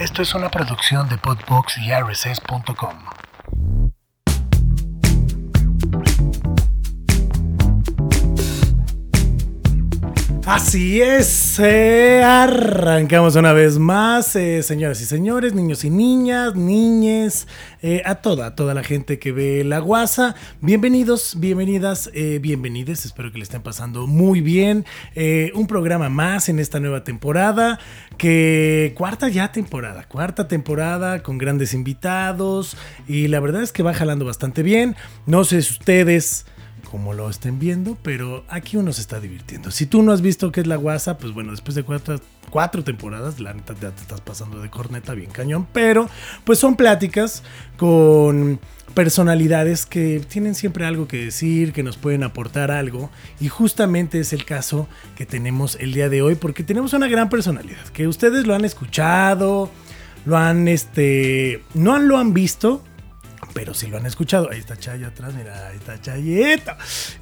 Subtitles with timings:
[0.00, 3.19] Esto es una producción de Podbox y RSS.com.
[10.52, 17.46] Así es, eh, arrancamos una vez más, eh, señoras y señores, niños y niñas, niñes,
[17.82, 20.34] eh, a toda, toda la gente que ve la guasa.
[20.60, 24.84] Bienvenidos, bienvenidas, bienvenides, espero que le estén pasando muy bien.
[25.54, 27.78] un programa más en esta nueva temporada,
[28.18, 32.76] que cuarta ya temporada, cuarta temporada con grandes invitados
[33.06, 34.96] y la verdad es que va jalando bastante bien.
[35.26, 36.44] No sé si ustedes
[36.90, 39.70] como lo estén viendo, pero aquí uno se está divirtiendo.
[39.70, 43.38] Si tú no has visto qué es la guasa, pues bueno, después de cuatro, temporadas,
[43.38, 46.08] la neta ya te estás pasando de corneta bien cañón, pero
[46.44, 47.44] pues son pláticas
[47.76, 48.58] con
[48.94, 53.10] personalidades que tienen siempre algo que decir, que nos pueden aportar algo.
[53.38, 57.28] Y justamente es el caso que tenemos el día de hoy, porque tenemos una gran
[57.28, 59.70] personalidad, que ustedes lo han escuchado,
[60.26, 62.82] lo han, este, no lo han visto,
[63.52, 66.72] pero si lo han escuchado, ahí está Chayo atrás, mira, ahí está Chayito.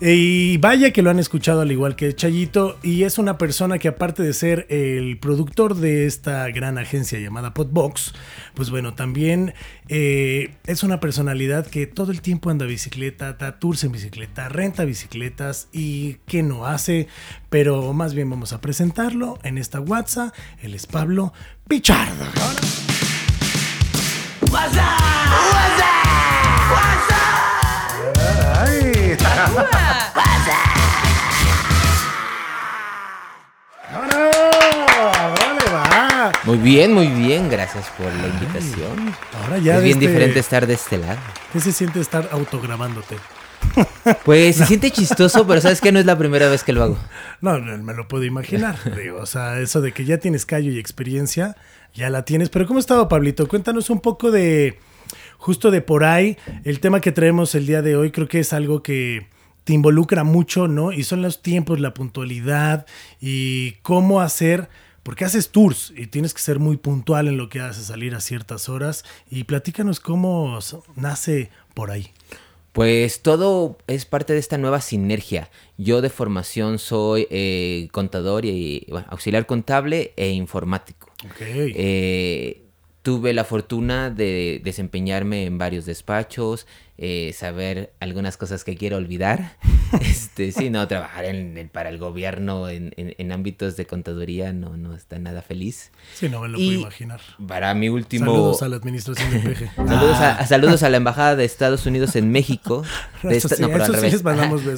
[0.01, 3.89] Y vaya que lo han escuchado al igual que Chayito, y es una persona que
[3.89, 8.15] aparte de ser el productor de esta gran agencia llamada Podbox,
[8.55, 9.55] pues bueno, también
[9.89, 14.85] eh, es una personalidad que todo el tiempo anda bicicleta, da tours en bicicleta, renta
[14.85, 17.09] bicicletas y que no hace,
[17.49, 20.35] pero más bien vamos a presentarlo en esta WhatsApp.
[20.63, 21.33] Él es Pablo
[21.67, 22.27] Pichardo.
[36.45, 39.15] Muy bien, muy bien, gracias por la invitación.
[39.43, 41.19] Ahora ya es bien este diferente estar de este lado.
[41.53, 43.17] ¿Qué se siente estar autograbándote?
[44.25, 46.99] Pues se siente chistoso, pero sabes que no es la primera vez que lo hago.
[47.41, 48.77] No, me lo puedo imaginar.
[49.21, 51.57] o sea, eso de que ya tienes callo y experiencia,
[51.95, 52.49] ya la tienes.
[52.49, 53.47] Pero ¿cómo ha estado, Pablito?
[53.49, 54.79] Cuéntanos un poco de,
[55.39, 58.53] justo de por ahí, el tema que traemos el día de hoy, creo que es
[58.53, 59.27] algo que
[59.65, 60.93] te involucra mucho, ¿no?
[60.93, 62.87] Y son los tiempos, la puntualidad
[63.21, 64.69] y cómo hacer,
[65.03, 68.21] porque haces tours y tienes que ser muy puntual en lo que haces, salir a
[68.21, 69.05] ciertas horas.
[69.31, 70.59] Y platícanos cómo
[70.97, 72.11] nace por ahí.
[72.73, 75.51] Pues todo es parte de esta nueva sinergia.
[75.77, 81.11] Yo de formación soy eh, contador y auxiliar contable e informático.
[81.35, 81.73] Okay.
[81.77, 82.68] Eh,
[83.09, 86.67] tuve la fortuna de desempeñarme en varios despachos,
[87.01, 89.57] eh, saber algunas cosas que quiero olvidar.
[90.03, 94.95] Este, sí, no, trabajar en, para el gobierno en, en, ámbitos de contaduría no, no
[94.95, 95.93] está nada feliz.
[96.15, 97.23] Sí, no me lo puedo imaginar.
[97.47, 98.27] Para mi último...
[98.27, 99.75] Saludos a la administración de PG.
[99.77, 102.85] Saludos, a, saludos a la Embajada de Estados Unidos en México.
[103.23, 104.23] no, pero al revés.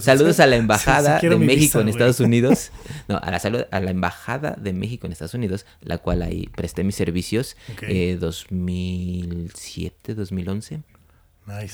[0.01, 2.71] Saludos a la Embajada de México en Estados Unidos.
[3.09, 6.49] No, a la, salud, a la Embajada de México en Estados Unidos, la cual ahí
[6.55, 10.83] presté mis servicios eh, 2007, 2011.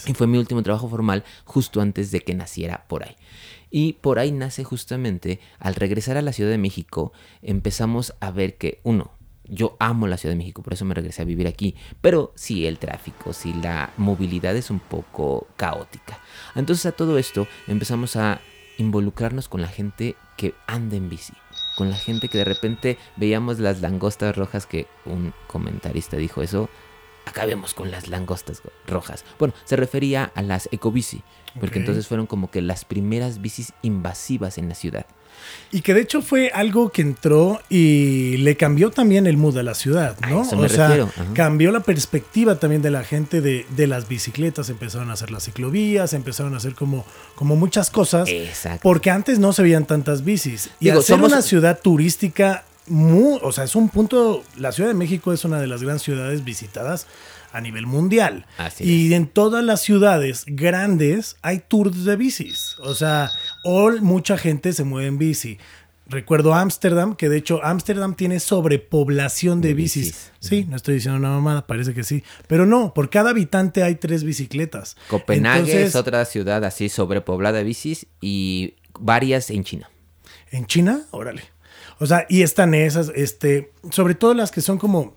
[0.06, 3.16] Y fue mi último trabajo formal justo antes de que naciera por ahí.
[3.70, 7.12] Y por ahí nace justamente, al regresar a la Ciudad de México,
[7.42, 9.10] empezamos a ver que, uno,
[9.48, 12.66] yo amo la Ciudad de México, por eso me regresé a vivir aquí, pero sí
[12.66, 16.20] el tráfico, sí la movilidad es un poco caótica.
[16.54, 18.40] Entonces a todo esto empezamos a
[18.78, 21.32] involucrarnos con la gente que anda en bici,
[21.76, 26.68] con la gente que de repente veíamos las langostas rojas que un comentarista dijo eso,
[27.26, 29.24] acabemos con las langostas rojas.
[29.38, 31.22] Bueno, se refería a las ecobici,
[31.60, 35.06] porque entonces fueron como que las primeras bicis invasivas en la ciudad.
[35.70, 39.62] Y que de hecho fue algo que entró y le cambió también el mood a
[39.62, 40.40] la ciudad, ¿no?
[40.40, 45.12] o sea, cambió la perspectiva también de la gente de, de, las bicicletas, empezaron a
[45.12, 47.04] hacer las ciclovías, empezaron a hacer como,
[47.34, 48.28] como muchas cosas.
[48.28, 48.80] Exacto.
[48.82, 50.70] Porque antes no se veían tantas bicis.
[50.80, 51.30] Y Digo, somos...
[51.30, 55.66] una ciudad turística o sea, es un punto, la Ciudad de México es una de
[55.66, 57.06] las grandes ciudades visitadas
[57.52, 58.46] a nivel mundial.
[58.78, 62.76] y en todas las ciudades grandes hay tours de bicis.
[62.80, 63.30] O sea,
[64.00, 65.58] mucha gente se mueve en bici.
[66.08, 70.30] Recuerdo Ámsterdam, que de hecho Ámsterdam tiene sobrepoblación de, bicis.
[70.38, 72.22] Sí, no estoy diciendo una mamada, parece que sí.
[72.46, 74.96] Pero no, por cada habitante hay tres bicicletas.
[75.08, 79.90] Copenhague es otra ciudad así sobrepoblada de bicis y varias en China.
[80.52, 81.00] ¿En China?
[81.10, 81.55] Órale.
[81.98, 85.16] O sea, y están esas, este, sobre todo las que son como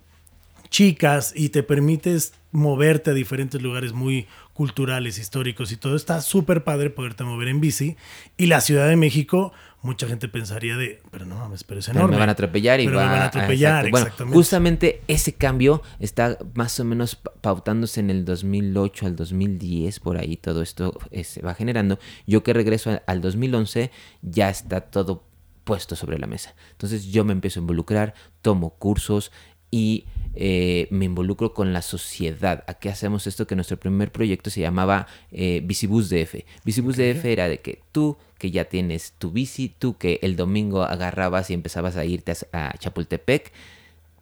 [0.70, 5.96] chicas y te permites moverte a diferentes lugares muy culturales, históricos y todo.
[5.96, 7.96] Está súper padre poderte mover en bici.
[8.38, 12.12] Y la Ciudad de México, mucha gente pensaría de, pero no mames, pero es enorme.
[12.12, 14.36] me van a atropellar y pero me van a atropellar, exactamente.
[14.36, 20.36] justamente ese cambio está más o menos pautándose en el 2008 al 2010, por ahí
[20.36, 22.00] todo esto eh, se va generando.
[22.28, 23.92] Yo que regreso al 2011,
[24.22, 25.29] ya está todo
[25.70, 26.56] puesto sobre la mesa.
[26.72, 29.32] Entonces yo me empiezo a involucrar, tomo cursos
[29.70, 32.64] y eh, me involucro con la sociedad.
[32.66, 33.46] ¿A qué hacemos esto?
[33.46, 36.44] Que nuestro primer proyecto se llamaba eh, Bicibus DF.
[36.66, 40.82] Bicibus DF era de que tú que ya tienes tu bici, tú que el domingo
[40.82, 43.52] agarrabas y empezabas a irte a, Chapultepec,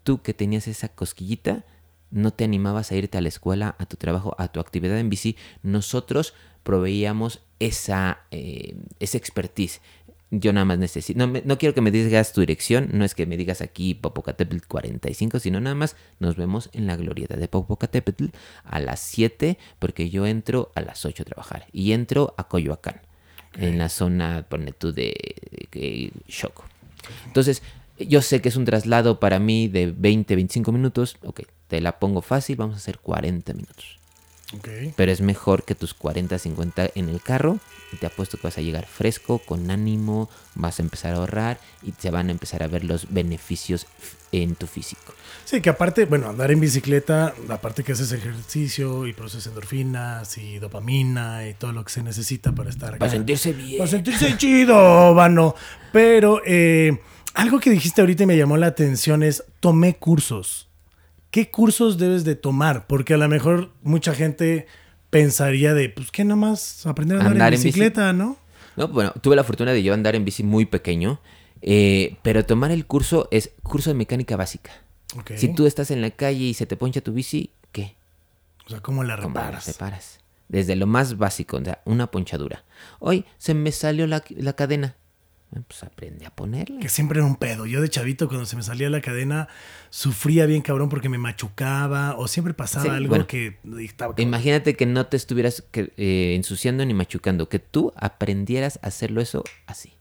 [0.03, 1.63] tú que tenías esa cosquillita,
[2.11, 5.09] no te animabas a irte a la escuela, a tu trabajo, a tu actividad en
[5.09, 6.33] bici, nosotros
[6.63, 9.79] proveíamos esa, eh, esa expertise
[10.29, 13.25] yo nada más necesito, no, no, quiero que me digas tu dirección, no es que
[13.25, 18.25] me digas aquí Popocatépetl 45, sino nada más nos vemos en la glorieta de Popocatépetl
[18.65, 23.01] a las 7, porque yo entro a las 8 a trabajar y entro a Coyoacán,
[23.57, 25.15] en la zona, pone tú, de,
[25.71, 26.65] de Choco.
[27.25, 27.63] Entonces,
[27.97, 31.99] yo sé que es un traslado para mí de 20, 25 minutos, ok, te la
[31.99, 33.96] pongo fácil, vamos a hacer 40 minutos.
[34.95, 37.59] Pero es mejor que tus 40, 50 en el carro.
[37.91, 41.59] Y te apuesto que vas a llegar fresco, con ánimo, vas a empezar a ahorrar
[41.81, 43.87] y te van a empezar a ver los beneficios
[44.31, 45.13] en tu físico.
[45.45, 50.59] Sí, que aparte, bueno, andar en bicicleta, aparte que haces ejercicio y procesas endorfinas y
[50.59, 53.77] dopamina y todo lo que se necesita para estar Para sentirse bien.
[53.77, 55.55] Para sentirse chido, vano.
[55.93, 56.99] Pero eh,
[57.33, 60.66] algo que dijiste ahorita y me llamó la atención es, tomé cursos.
[61.31, 62.87] ¿Qué cursos debes de tomar?
[62.87, 64.67] Porque a lo mejor mucha gente
[65.09, 68.37] pensaría de, pues que más aprender a andar, en bicicleta, ¿no?
[68.75, 71.19] No, bueno, tuve la fortuna de yo andar en bici muy pequeño,
[71.61, 74.71] eh, pero tomar el curso es curso de mecánica básica.
[75.35, 77.95] Si tú estás en la calle y se te poncha tu bici, ¿qué?
[78.65, 79.33] O sea, ¿cómo la reparas?
[79.33, 80.19] ¿Cómo la reparas?
[80.49, 82.63] Desde lo más básico, o sea, una ponchadura.
[82.99, 84.95] Hoy se me salió la, la cadena.
[85.49, 86.79] Pues aprende a ponerle.
[86.79, 87.65] Que siempre era un pedo.
[87.65, 89.47] Yo de chavito, cuando se me salía la cadena,
[89.89, 93.57] sufría bien cabrón porque me machucaba o siempre pasaba algo que
[94.17, 99.43] Imagínate que no te estuvieras eh, ensuciando ni machucando, que tú aprendieras a hacerlo eso
[99.67, 99.93] así.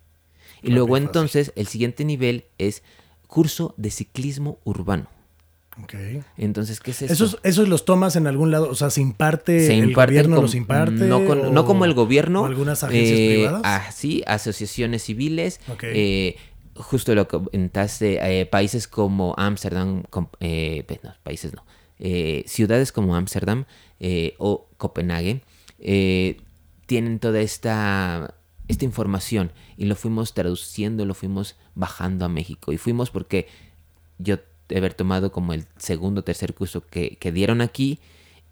[0.62, 2.82] Y luego entonces el siguiente nivel es
[3.28, 5.08] curso de ciclismo urbano.
[5.84, 6.22] Okay.
[6.38, 7.12] Entonces, ¿qué es eso?
[7.12, 8.70] ¿Esos, ¿Esos los tomas en algún lado?
[8.70, 11.06] O sea, ¿se imparte, el gobierno los imparte?
[11.06, 12.44] No, como el gobierno.
[12.46, 13.62] algunas agencias eh, privadas?
[13.64, 15.60] Ah, sí, asociaciones civiles.
[15.82, 16.36] Eh,
[16.74, 21.64] justo lo que comentaste, eh, países como Ámsterdam, pues países no,
[22.46, 23.66] ciudades como Ámsterdam
[24.38, 25.42] o Copenhague
[26.86, 28.34] tienen toda esta,
[28.68, 33.48] esta información y lo fuimos traduciendo, lo fuimos bajando a México y fuimos porque
[34.18, 34.38] yo
[34.74, 38.00] haber tomado como el segundo o tercer curso que, dieron aquí.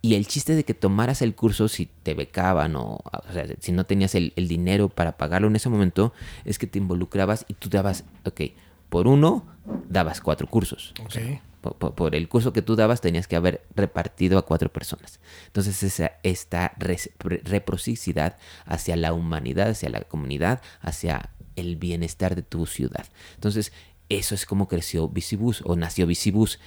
[0.02, 3.72] Y el chiste de que tomaras el curso si te becaban o, o sea, si
[3.72, 6.12] no tenías el, dinero para pagarlo en ese momento,
[6.44, 8.40] es que te involucrabas y tú dabas, ok,
[8.90, 9.46] por uno
[9.88, 10.93] dabas cuatro cursos.
[11.62, 15.20] por, el curso que tú dabas tenías que haber repartido a cuatro personas.
[15.46, 18.37] Entonces esa, esta reciprocidad
[18.67, 23.06] hacia la humanidad, hacia la comunidad, hacia el bienestar de tu ciudad.
[23.37, 23.72] Entonces
[24.08, 26.60] eso es como creció Bicibus o nació Bicibus.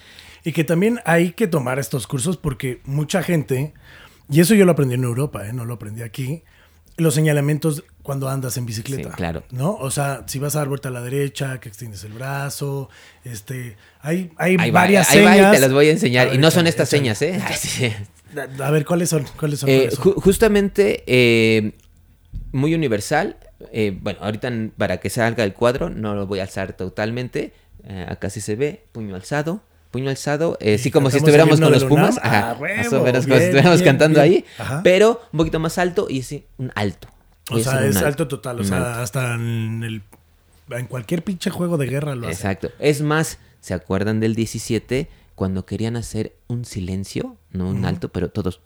[0.43, 3.73] Y que también hay que tomar estos cursos porque mucha gente,
[4.29, 5.53] y eso yo lo aprendí en Europa, ¿eh?
[5.53, 6.43] no lo aprendí aquí,
[6.97, 9.11] los señalamientos cuando andas en bicicleta.
[9.11, 9.43] claro.
[9.51, 9.75] ¿No?
[9.75, 12.89] O sea, si vas a dar vuelta a la derecha, que extiendes el brazo,
[13.23, 15.51] este, hay, hay varias señas.
[15.51, 16.33] te las voy a enseñar.
[16.33, 17.39] y no son estas señas, ¿eh?
[18.63, 19.25] A ver, ¿cuáles son?
[19.39, 19.69] ¿Cuáles son?
[19.69, 21.73] Eh, justamente, eh,
[22.57, 23.37] muy universal,
[23.71, 27.53] eh, bueno, ahorita para que salga el cuadro no lo voy a alzar totalmente.
[27.85, 29.61] Eh, acá sí se ve, puño alzado.
[29.91, 32.19] Puño alzado, eh, sí, como si estuviéramos con los Pumas.
[32.21, 34.43] Ajá, ah, más o menos como si estuviéramos cantando ahí.
[34.83, 37.07] Pero un poquito más alto y sí, un alto.
[37.51, 38.59] O sea, es alto, total.
[38.59, 40.01] O sea, hasta en, el,
[40.69, 42.69] en cualquier pinche juego de guerra lo Exacto.
[42.79, 45.07] Es más, ¿se acuerdan del 17?
[45.35, 48.59] Cuando querían hacer un silencio, no un alto, pero todos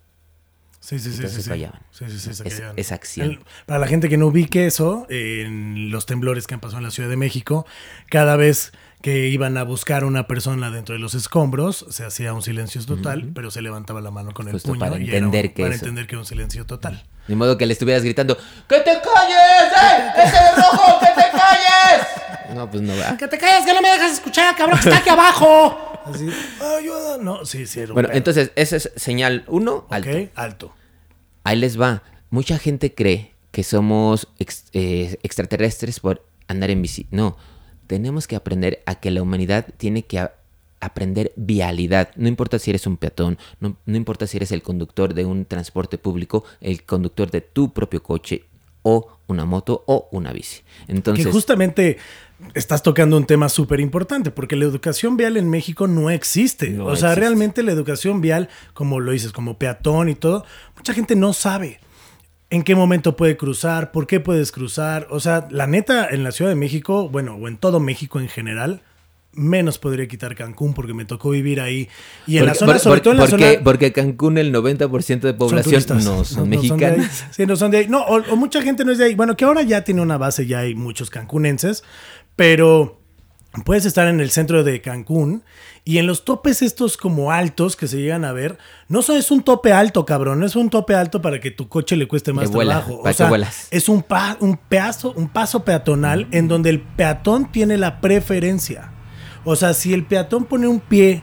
[0.82, 1.28] Sí, sí, sí.
[1.28, 1.80] sí, fallaban.
[1.92, 3.44] Sí, sí, sí, es, esa acción.
[3.66, 6.90] para la gente que no ubique eso, en los temblores que han pasado en la
[6.90, 7.64] Ciudad de México,
[8.10, 12.34] cada vez que iban a buscar a una persona dentro de los escombros, se hacía
[12.34, 15.74] un silencio total, pero se levantaba la mano con el puño para entender que para
[15.76, 17.04] entender que era un silencio total.
[17.28, 18.36] De modo que le estuvieras gritando,
[18.68, 19.72] ¡Que te calles!
[19.80, 20.10] ¡Eh!
[20.16, 20.98] ¡Ese de rojo!
[20.98, 21.71] ¡Que te calles!
[22.54, 23.16] No, pues no va.
[23.16, 23.64] ¡Que te calles!
[23.64, 24.78] ¡Que no me dejas escuchar, cabrón!
[24.80, 26.00] ¡Que está aquí abajo!
[26.04, 26.28] Así,
[26.78, 27.18] ayuda.
[27.18, 27.84] No, sí, sí.
[27.86, 30.10] bueno, entonces, esa es señal 1, alto.
[30.10, 30.74] Ok, alto.
[31.44, 32.02] Ahí les va.
[32.30, 34.28] Mucha gente cree que somos
[34.72, 37.06] eh, extraterrestres por andar en bici.
[37.10, 37.36] No,
[37.86, 40.28] tenemos que aprender a que la humanidad tiene que
[40.80, 42.10] aprender vialidad.
[42.16, 45.44] No importa si eres un peatón, no, no, importa si eres el conductor de un
[45.44, 48.44] transporte público, el conductor de tu propio coche
[48.82, 50.62] o una moto o una bici.
[50.88, 51.98] Entonces, que justamente
[52.54, 56.80] estás tocando un tema súper importante, porque la educación vial en México no existe.
[56.80, 60.44] o sea, realmente la educación vial, como lo dices, como peatón y todo,
[60.76, 61.80] mucha gente no sabe
[62.50, 65.06] en qué momento puede cruzar, por qué puedes cruzar.
[65.10, 68.28] O sea, la neta, en la Ciudad de México, bueno, o en todo México en
[68.28, 68.82] general,
[69.34, 71.88] menos podría quitar Cancún porque me tocó vivir ahí.
[72.26, 73.46] Y en la zona, sobre todo en la zona...
[73.64, 77.24] Porque Cancún el 90% de población no son mexicanos.
[77.30, 77.88] sí, no son de ahí.
[77.88, 79.14] No, o, mucha gente no es de ahí.
[79.14, 81.82] Bueno, que ahora ya tiene una base, ya hay muchos cancunenses,
[82.36, 83.00] pero
[83.64, 85.42] puedes estar en el centro de Cancún
[85.84, 88.56] y en los topes estos como altos que se llegan a ver,
[88.88, 91.68] no son, es un tope alto, cabrón, no es un tope alto para que tu
[91.68, 93.00] coche le cueste más trabajo.
[93.02, 93.30] O sea,
[93.70, 94.04] es un,
[94.40, 98.92] un, pedazo, un paso peatonal en donde el peatón tiene la preferencia.
[99.44, 101.22] O sea, si el peatón pone un pie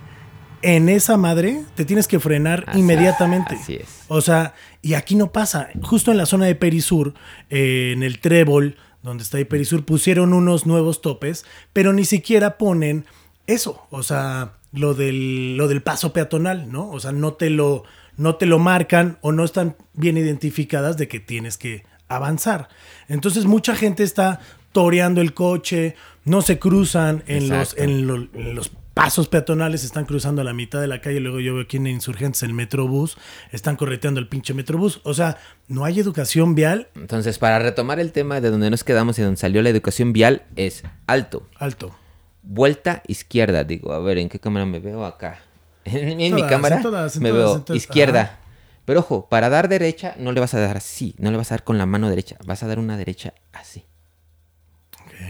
[0.62, 3.56] en esa madre, te tienes que frenar inmediatamente.
[3.56, 4.04] Así es.
[4.08, 5.70] O sea, y aquí no pasa.
[5.82, 7.14] Justo en la zona de Perisur,
[7.50, 13.06] eh, en el Trébol, donde está Perisur, pusieron unos nuevos topes, pero ni siquiera ponen
[13.48, 13.88] eso.
[13.90, 16.90] O sea, lo del, lo del paso peatonal, ¿no?
[16.90, 17.84] O sea, no te lo,
[18.18, 22.68] no te lo marcan o no están bien identificadas de que tienes que avanzar.
[23.08, 25.96] Entonces mucha gente está toreando el coche,
[26.26, 28.08] no se cruzan en los, en,
[28.56, 31.78] los pasos peatonales, están cruzando a la mitad de la calle, luego yo veo aquí
[31.78, 33.18] en Insurgentes el Metrobús,
[33.52, 36.90] están correteando el pinche Metrobús, o sea, no hay educación vial.
[36.96, 40.44] Entonces, para retomar el tema de donde nos quedamos y donde salió la educación vial,
[40.56, 41.48] es alto.
[41.58, 41.96] Alto.
[42.44, 45.40] Vuelta izquierda, digo, a ver, ¿en qué cámara me veo acá?
[45.86, 46.82] En, mi cámara
[47.20, 48.40] me veo izquierda.
[48.86, 51.56] Pero ojo, para dar derecha no le vas a dar así, no le vas a
[51.56, 53.86] dar con la mano derecha, vas a dar una derecha así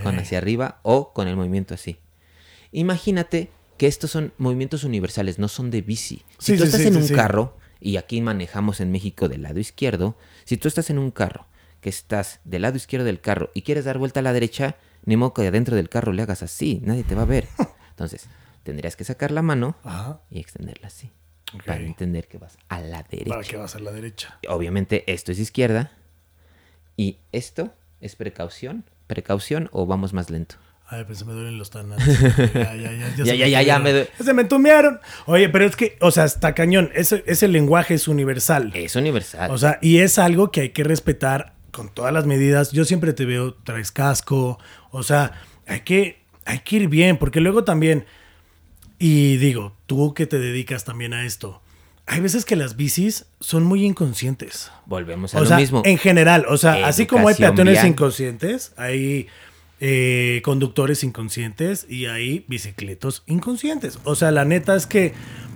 [0.04, 2.00] con hacia arriba o con el movimiento así.
[2.72, 6.24] Imagínate que estos son movimientos universales, no son de bici.
[6.38, 10.58] Si tú estás en un carro, y aquí manejamos en México del lado izquierdo, si
[10.58, 11.48] tú estás en un carro,
[11.82, 14.76] que estás del lado izquierdo del carro y quieres dar vuelta a la derecha,
[15.06, 17.48] ni modo que adentro del carro le hagas así, nadie te va a ver.
[17.92, 18.28] Entonces,
[18.64, 19.76] tendrías que sacar la mano
[20.30, 21.12] y extenderla así.
[21.66, 23.30] Para entender que vas a la derecha.
[23.30, 24.40] Para que vas a la derecha.
[24.50, 25.92] Obviamente esto es izquierda
[26.96, 30.56] y esto es precaución precaución o vamos más lento?
[30.92, 32.08] Ay, pues se me duelen los tanates.
[32.54, 33.16] Ya, ya, ya.
[33.24, 35.00] Ya, ya, ya, ya, me Se me entumearon.
[35.26, 36.90] Oye, pero es que, o sea, está cañón.
[36.96, 38.72] Ese, ese lenguaje es universal.
[38.74, 39.52] Es universal.
[39.52, 42.72] O sea, y es algo que hay que respetar con todas las medidas.
[42.72, 44.58] Yo siempre te veo, traes casco.
[44.92, 45.34] O sea,
[45.68, 48.06] hay que, hay que ir bien, porque luego también,
[48.98, 51.62] y digo, tú que te dedicas también a esto,
[52.10, 54.72] hay veces que las bicis son muy inconscientes.
[54.88, 55.84] Volvemos a lo mismo.
[55.86, 59.28] En general, o sea, así como hay peatones inconscientes, hay
[59.80, 64.00] eh, conductores inconscientes y hay bicicletos inconscientes.
[64.06, 65.14] O sea, la neta es que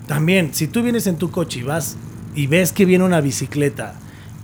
[0.08, 1.98] también, si tú vienes en tu coche y vas
[2.36, 3.96] y ves que viene una bicicleta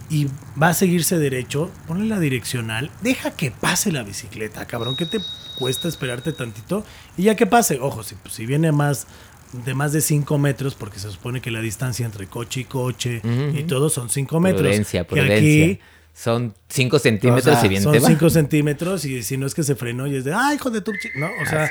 [0.09, 0.27] y
[0.61, 5.19] va a seguirse derecho, ponle la direccional, deja que pase la bicicleta, cabrón, que te
[5.59, 6.83] cuesta esperarte tantito
[7.17, 7.79] y ya que pase.
[7.79, 9.05] Ojo, si, pues, si viene más
[9.53, 13.21] de más de 5 metros, porque se supone que la distancia entre coche y coche
[13.53, 14.61] y todo son 5 metros.
[14.61, 15.37] Prudencia, prudencia.
[15.37, 15.79] aquí
[16.13, 20.05] son 5 centímetros y bien Son 5 centímetros y si no es que se frenó
[20.05, 20.91] y es de, ay, hijo de tu...
[21.15, 21.69] No, o sea,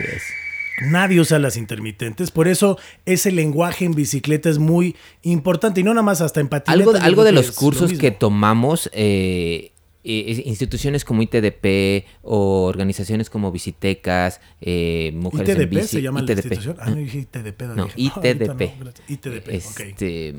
[0.82, 2.30] nadie usa las intermitentes.
[2.30, 6.48] Por eso ese lenguaje en bicicleta es muy importante y no nada más hasta en
[6.66, 8.88] Algo, algo de los cursos que tomamos...
[8.92, 9.72] Eh,
[10.10, 15.88] eh, instituciones como ITDP o organizaciones como Visitecas, eh, Mujeres ¿ITDP en Bici.
[15.88, 16.76] se llama la institución?
[16.80, 17.62] Ah, no dije ITDP.
[17.76, 18.72] No, ITDP.
[19.08, 20.34] ITDP, este,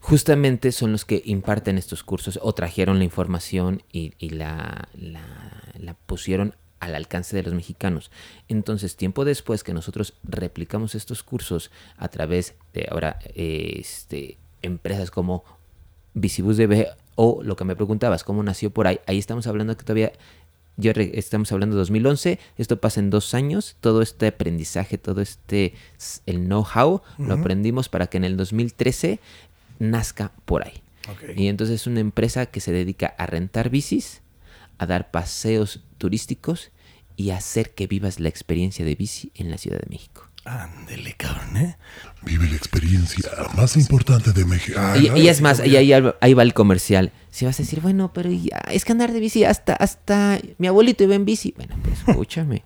[0.00, 6.54] Justamente son los que imparten estos cursos o trajeron la información y, la, la, pusieron
[6.78, 8.10] al alcance de los mexicanos.
[8.46, 15.44] Entonces, tiempo después que nosotros replicamos estos cursos a través de ahora este, empresas como
[16.12, 16.86] Bicibus DB
[17.20, 20.12] o lo que me preguntabas, cómo nació por ahí, ahí estamos hablando que todavía,
[20.76, 25.74] yo estamos hablando de 2011, esto pasa en dos años, todo este aprendizaje, todo este,
[26.26, 29.18] el know-how, lo aprendimos para que en el 2013
[29.80, 30.80] nazca por ahí.
[31.36, 34.22] Y entonces es una empresa que se dedica a rentar bicis,
[34.78, 36.70] a dar paseos turísticos
[37.16, 40.27] y a hacer que vivas la experiencia de bici en la Ciudad de México.
[40.48, 41.76] Ándele, cabrón, ¿eh?
[42.22, 44.80] Vive la experiencia más importante de México.
[44.96, 47.12] y, es más, y ahí, ahí, va el comercial.
[47.30, 48.30] Si vas a decir, bueno, pero
[48.70, 51.52] es que andar de bici hasta, hasta mi abuelito iba en bici.
[51.54, 52.64] Bueno, pues escúchame.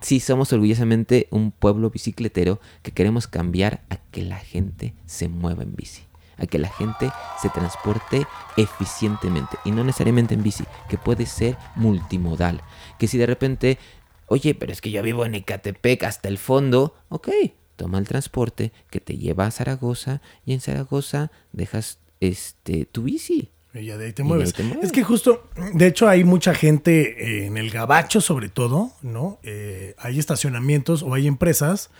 [0.00, 5.64] sí, somos orgullosamente un pueblo bicicletero que queremos cambiar a que la gente se mueva
[5.64, 6.02] en bici.
[6.36, 7.10] A que la gente
[7.42, 9.56] se transporte eficientemente.
[9.64, 12.62] Y no necesariamente en bici, que puede ser multimodal.
[12.96, 13.78] Que si de repente
[14.26, 16.94] Oye, pero es que yo vivo en Ecatepec hasta el fondo.
[17.08, 17.28] Ok,
[17.76, 23.50] toma el transporte que te lleva a Zaragoza y en Zaragoza dejas este tu bici.
[23.74, 24.54] Y ya de ahí te, mueves.
[24.82, 29.40] Es que justo, de hecho, hay mucha gente eh, en el gabacho, sobre todo, ¿no?
[29.42, 31.90] Eh, hay estacionamientos o hay empresas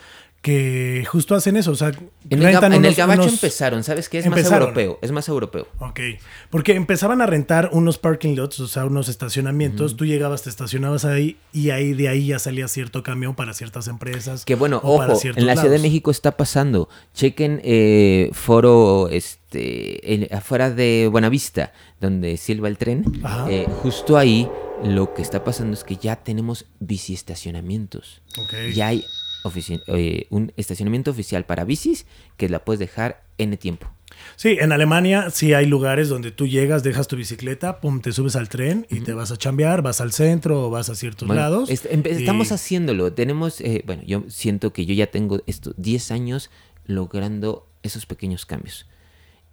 [0.45, 1.71] que justo hacen eso.
[1.71, 1.89] O sea,
[2.29, 4.19] en el, en el gabacho empezaron, ¿sabes qué?
[4.19, 5.67] Es más europeo, es más europeo.
[5.79, 6.01] Ok,
[6.51, 9.97] porque empezaban a rentar unos parking lots, o sea, unos estacionamientos.
[9.97, 13.89] Tú llegabas, te estacionabas ahí y ahí de ahí ya salía cierto camión para ciertas
[13.89, 14.45] empresas.
[14.45, 16.91] Que bueno, ojo, en la Ciudad de México está pasando.
[17.15, 21.73] Chequen eh, foro este afuera de Buenavista,
[22.03, 23.03] donde silba el tren.
[23.49, 24.47] Eh, justo ahí
[24.85, 28.21] lo que está pasando es que ya tenemos biciestacionamientos.
[28.37, 28.75] Okay.
[28.75, 29.05] Ya hay
[29.87, 33.91] eh, un estacionamiento oficial para bicis que la puedes dejar N tiempo.
[34.37, 38.37] Sí, en Alemania sí hay lugares donde tú llegas, dejas tu bicicleta, pum, te subes
[38.37, 41.71] al tren y te vas a chambear, vas al centro o vas a ciertos lados.
[41.71, 43.13] Estamos haciéndolo.
[43.13, 46.51] Tenemos, eh, bueno, yo siento que yo ya tengo esto 10 años
[46.87, 48.87] logrando esos pequeños cambios.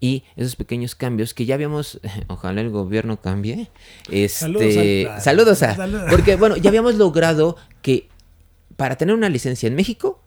[0.04, 3.70] Y esos pequeños cambios que ya habíamos, ojalá el gobierno cambie.
[4.10, 4.76] Este, saludos,
[5.08, 8.10] a, saludos a, porque bueno, ya habíamos logrado que
[8.82, 10.24] para tener una licencia en México,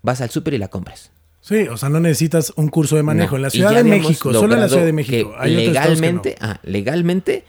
[0.00, 1.12] vas al súper y la compras.
[1.42, 3.36] Sí, o sea, no necesitas un curso de manejo.
[3.36, 5.36] en la Ciudad de México, solo en la Ciudad de México.
[5.44, 7.44] legalmente, ah, legalmente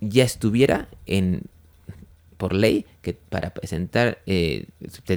[0.00, 1.42] ya estuviera en
[2.38, 4.64] por ley que para presentar, eh,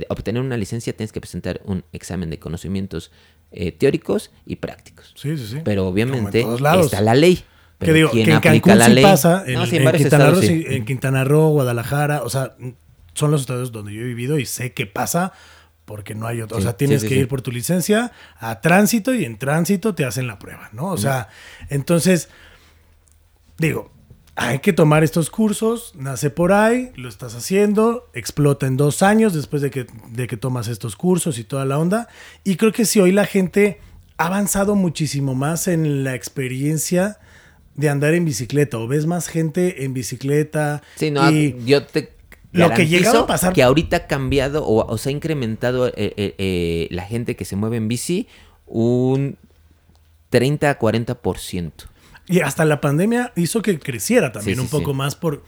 [0.10, 3.12] obtener una licencia tienes que presentar un examen de conocimientos
[3.54, 5.14] eh, teóricos y prácticos.
[5.16, 5.58] Sí, sí, sí.
[5.64, 6.42] Pero obviamente
[6.82, 7.46] está la ley.
[7.78, 9.64] Pero digo, que en Cancún sí pasa, en,
[9.94, 12.58] Quintana Roo, en Quintana Roo, Guadalajara, o sea,
[13.16, 15.34] son los estados donde yo he vivido y sé qué pasa
[15.86, 16.58] porque no hay otro.
[16.58, 20.28] o sea, tienes que ir por tu licencia a tránsito y en tránsito te hacen
[20.28, 20.88] la prueba, ¿no?
[20.88, 21.30] O sea,
[21.70, 22.30] entonces,
[23.58, 23.92] digo,
[24.36, 29.34] hay que tomar estos cursos, nace por ahí, lo estás haciendo, explota en dos años
[29.34, 32.10] después de que, de que tomas estos cursos y toda la onda.
[32.44, 33.80] Y creo que si hoy la gente
[34.18, 37.20] ha avanzado muchísimo más en la experiencia
[37.76, 40.82] de andar en bicicleta o ves más gente en bicicleta.
[40.96, 42.15] Sí, no, yo te
[42.56, 43.54] lo que llega a pasar.
[43.54, 47.56] Que ahorita ha cambiado o, se ha incrementado eh, eh, eh, la gente que se
[47.56, 48.28] mueve en bici
[48.68, 49.38] un
[50.30, 51.72] 30 a 40%.
[52.28, 55.44] Y hasta la pandemia hizo que creciera también un poco más por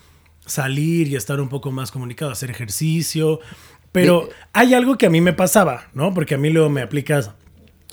[0.46, 3.40] salir y estar un poco más comunicado, hacer ejercicio.
[3.92, 6.14] Pero hay algo que a mí me pasaba, ¿no?
[6.14, 7.32] Porque a mí luego me aplicas.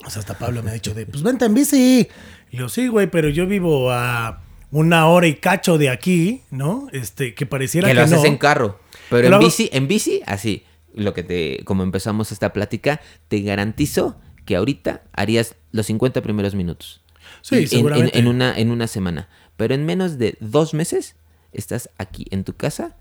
[0.05, 2.07] O sea, hasta Pablo me ha dicho de, pues vente en bici.
[2.51, 4.44] Y yo, sí, güey, pero yo vivo a
[4.75, 6.89] una hora y cacho de aquí, ¿no?
[6.91, 8.77] Este, que pareciera que, que lo haces en carro.
[9.09, 14.19] Pero en bici, en bici, así, lo que te, como empezamos esta plática, te garantizo
[14.43, 17.01] que ahorita harías los 50 primeros minutos.
[17.41, 18.19] Sí, seguramente.
[18.19, 19.29] En, una, en una semana.
[19.55, 21.15] Pero en menos de dos meses
[21.53, 22.97] estás aquí en tu casa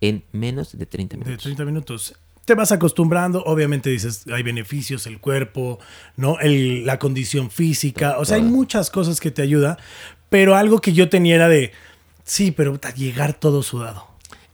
[0.00, 1.36] en menos de 30 minutos.
[1.36, 2.14] De 30 minutos.
[2.46, 5.78] Te vas acostumbrando, obviamente dices, hay beneficios, el cuerpo,
[6.16, 6.40] ¿no?
[6.40, 9.76] El, la condición física, o sea, hay muchas cosas que te ayuda,
[10.30, 11.72] pero algo que yo tenía era de,
[12.24, 14.06] sí, pero llegar todo sudado.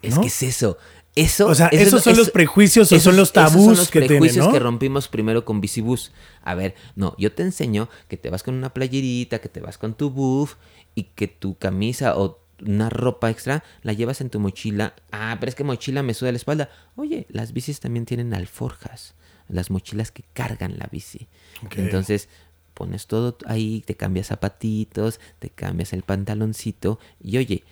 [0.02, 0.78] Es que es eso.
[1.14, 4.48] Eso, o sea, esos son los prejuicios o son los tabús son los que prejuicios
[4.48, 6.12] que rompimos primero con Bicibus.
[6.42, 9.78] A ver, no, yo te enseño que te vas con una playerita, que te vas
[9.78, 10.56] con tu buff
[10.94, 14.94] y que tu camisa o una ropa extra la llevas en tu mochila.
[15.10, 16.68] Ah, pero es que mochila me suda la espalda.
[16.96, 19.14] Oye, las bicis también tienen alforjas,
[19.48, 21.28] las mochilas que cargan la bici.
[21.76, 22.28] Entonces,
[22.76, 27.64] pones todo ahí, te cambias zapatitos, te cambias el pantaloncito y oye,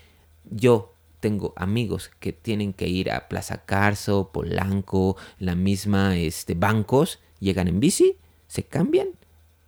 [0.51, 7.21] yo tengo amigos que tienen que ir a Plaza Carso, Polanco, la misma este, bancos,
[7.38, 8.17] llegan en bici,
[8.49, 9.09] se cambian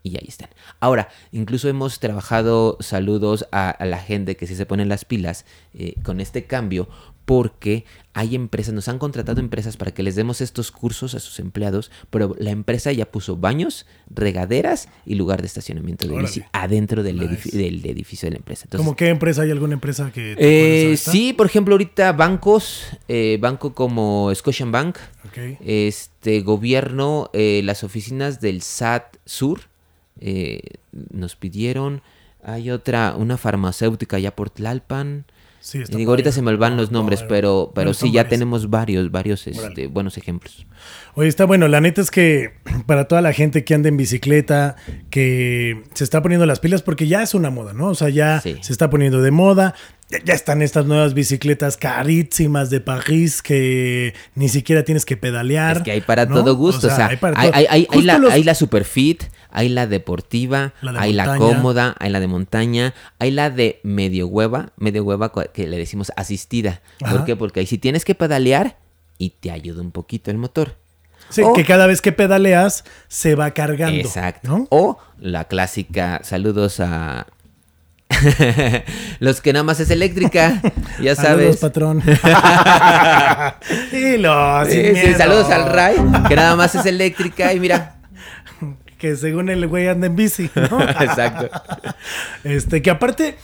[0.02, 0.48] y ahí están.
[0.80, 5.44] Ahora, incluso hemos trabajado saludos a, la gente que sí se ponen las pilas
[5.74, 6.88] eh, con este cambio,
[7.26, 7.84] porque
[8.14, 11.90] hay empresas, nos han contratado empresas para que les demos estos cursos a sus empleados,
[12.08, 17.20] pero la empresa ya puso baños, regaderas y lugar de estacionamiento de bici adentro del,
[17.20, 18.68] edificio de la empresa.
[18.74, 19.42] ¿Cómo qué empresa?
[19.42, 20.36] ¿Hay alguna empresa que...
[20.38, 24.96] Eh, sí, por ejemplo, ahorita bancos, eh, banco como Scotiabank,
[25.28, 25.58] okay.
[25.60, 29.62] este gobierno, eh, las oficinas del SAT Sur
[31.10, 32.00] nos pidieron,
[32.42, 35.26] hay otra, una farmacéutica allá por Tlalpan,
[35.66, 39.10] Sí, y digo, ahorita se me van los nombres, pero, pero sí, ya tenemos varios,
[39.10, 40.64] varios este, buenos ejemplos.
[41.16, 42.52] Oye, está bueno, la neta es que
[42.86, 44.76] para toda la gente que anda en bicicleta,
[45.10, 47.88] que se está poniendo las pilas, porque ya es una moda, ¿no?
[47.88, 49.74] O sea, ya se está poniendo de moda.
[50.08, 55.78] Ya están estas nuevas bicicletas carísimas de París que ni siquiera tienes que pedalear.
[55.78, 56.86] Es que hay para todo gusto.
[56.86, 62.10] O sea, hay, hay, la, hay la Superfit, hay la deportiva, hay la cómoda, hay
[62.10, 66.82] la de montaña, hay la de medio hueva, medio hueva que le decimos asistida.
[67.00, 67.34] ¿Por qué?
[67.34, 68.78] Porque ahí si tienes que pedalear
[69.18, 70.76] y te ayuda un poquito el motor.
[71.30, 73.98] Sí, que cada vez que pedaleas se va cargando.
[73.98, 74.68] Exacto.
[74.70, 77.26] O la clásica, saludos a
[79.20, 80.60] los que nada más es eléctrica,
[81.00, 81.58] ya sabes.
[81.58, 82.02] Saludos, patrón.
[85.16, 85.96] saludos al Ray,
[86.28, 87.92] que nada más es eléctrica y mira.
[88.96, 90.80] Que según el güey anda en bici, ¿no?
[90.80, 91.50] Exacto.
[92.44, 93.36] Este, que aparte,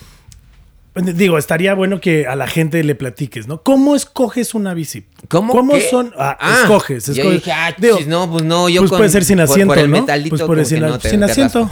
[0.95, 3.63] Digo, estaría bueno que a la gente le platiques, ¿no?
[3.63, 5.07] ¿Cómo escoges una bici?
[5.29, 5.55] ¿Cómo?
[5.55, 6.13] ¿Cómo son?
[6.19, 7.45] Ah, ah, escoges, escoges.
[7.45, 7.75] Dije, ah,
[8.07, 10.05] no, pues no, yo pues puede ser sin asiento, por, el ¿no?
[10.05, 11.71] Pues por sin, sin asiento.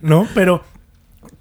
[0.00, 0.26] ¿No?
[0.34, 0.64] Pero,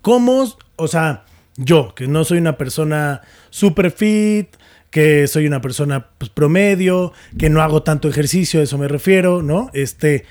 [0.02, 0.46] ¿cómo?
[0.76, 1.26] O sea,
[1.58, 4.48] yo, que no soy una persona super fit,
[4.90, 9.42] que soy una persona pues, promedio, que no hago tanto ejercicio, a eso me refiero,
[9.42, 9.70] ¿no?
[9.74, 10.26] Este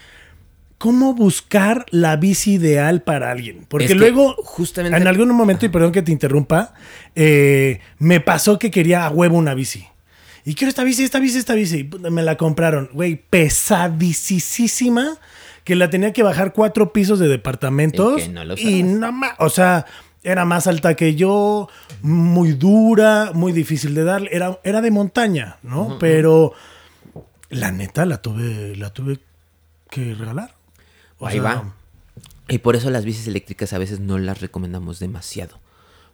[0.81, 3.67] cómo buscar la bici ideal para alguien.
[3.69, 4.97] Porque luego, justamente...
[4.97, 6.73] en algún momento, y perdón que te interrumpa,
[7.15, 9.87] eh, me pasó que quería a huevo una bici.
[10.47, 11.91] Y quiero esta bici, esta bici, esta bici.
[12.11, 15.19] Me la compraron, güey, pesadísima,
[15.65, 18.23] que la tenía que bajar cuatro pisos de departamentos.
[18.59, 19.87] y nada más, o sea,
[20.23, 21.69] era más alta que yo,
[22.03, 24.31] muy dura, muy difícil de darle.
[24.33, 25.99] Era, era de montaña, ¿no?
[25.99, 26.53] Pero
[27.49, 29.21] la neta la tuve, la tuve
[29.91, 30.55] que regalar.
[31.21, 31.75] Ahí va.
[32.49, 35.61] Y por eso las bicis eléctricas a veces no las recomendamos demasiado.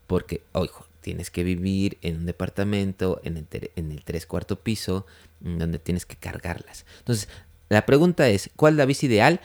[0.06, 5.06] Porque, ojo, tienes que vivir en un departamento, en el, en el tres cuarto piso,
[5.40, 6.84] donde tienes que cargarlas.
[6.98, 7.28] Entonces,
[7.68, 9.40] la pregunta es, ¿cuál es la bici ideal?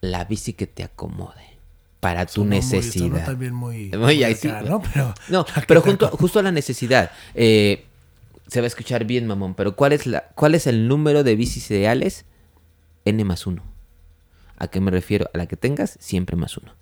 [0.00, 1.52] La bici que te acomode
[2.00, 3.24] para tu necesidad.
[3.24, 4.82] también muy, ¿no?
[4.82, 7.12] Pero, no, pero justo a la necesidad.
[7.34, 7.84] Eh,
[8.48, 11.36] se va a escuchar bien, mamón, pero ¿cuál es, la, ¿cuál es el número de
[11.36, 12.24] bicis ideales?
[13.04, 13.62] N más uno.
[14.58, 15.30] ¿A qué me refiero?
[15.32, 16.74] A la que tengas, siempre más uno.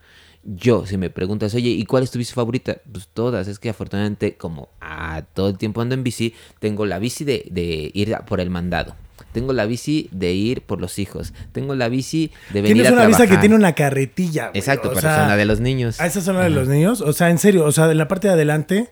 [0.43, 2.79] Yo, si me preguntas, oye, ¿y cuál es tu bici favorita?
[2.91, 3.47] Pues todas.
[3.47, 7.91] Es que afortunadamente, como a todo el tiempo ando en bici, tengo la bici de,
[7.93, 8.97] ir por el mandado.
[9.33, 11.33] Tengo la bici de ir por los hijos.
[11.53, 14.51] Tengo la bici de venir Tienes una bici que tiene una carretilla.
[14.55, 16.01] Exacto, pero es una de los niños.
[16.01, 17.01] ¿A esa zona de los niños?
[17.01, 18.89] O sea, en serio, o sea, de la parte de adelante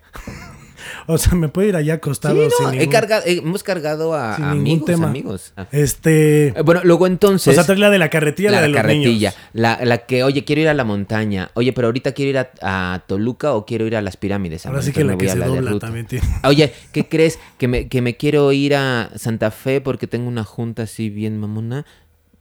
[1.06, 2.36] o sea, me puedo ir allá acostado.
[2.50, 5.08] Sí, no, he cargado, hemos cargado a, amigos, tema.
[5.08, 5.52] amigos.
[5.56, 5.66] Ah.
[5.72, 6.48] Este.
[6.48, 7.56] Eh, bueno, luego entonces.
[7.56, 9.34] O sea, la de la carretilla, la, de, la carretilla.
[9.52, 11.50] La, la, que, oye, quiero ir a la montaña.
[11.54, 14.66] Oye, pero ahorita quiero ir a, Toluca o quiero ir a las pirámides.
[14.66, 16.26] Ahora sí que la que se dobla también tiene.
[16.44, 17.38] Oye, ¿qué crees?
[17.58, 21.38] Que me, que me quiero ir a Santa Fe porque tengo una junta así bien
[21.38, 21.86] mamona,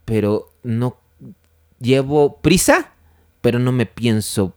[0.04, 0.98] pero no
[1.80, 2.92] llevo prisa,
[3.40, 4.54] pero no me pienso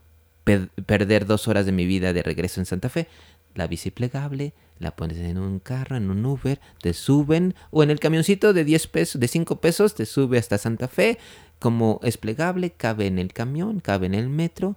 [0.86, 3.06] perder dos horas de mi vida de regreso en Santa Fe
[3.54, 7.90] la bici plegable, la pones en un carro, en un Uber, te suben, o en
[7.90, 11.18] el camioncito de 10 pesos, de 5 pesos, te sube hasta Santa Fe,
[11.58, 14.76] como es plegable, cabe en el camión, cabe en el metro,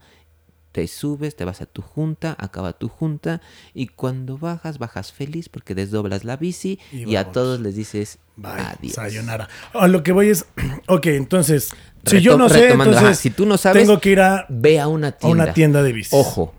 [0.71, 3.41] te subes, te vas a tu junta, acaba tu junta,
[3.73, 8.93] y cuando bajas, bajas feliz porque desdoblas la bici y, a todos les dices adiós.
[8.93, 9.47] Sayonara.
[9.73, 10.45] A lo que voy es,
[10.87, 11.71] ok, entonces,
[12.05, 14.89] si yo no sé, entonces, si tú no sabes, tengo que ir a, ve a
[14.89, 15.43] una tienda.
[15.43, 16.09] A una tienda de bici.
[16.13, 16.53] Ojo,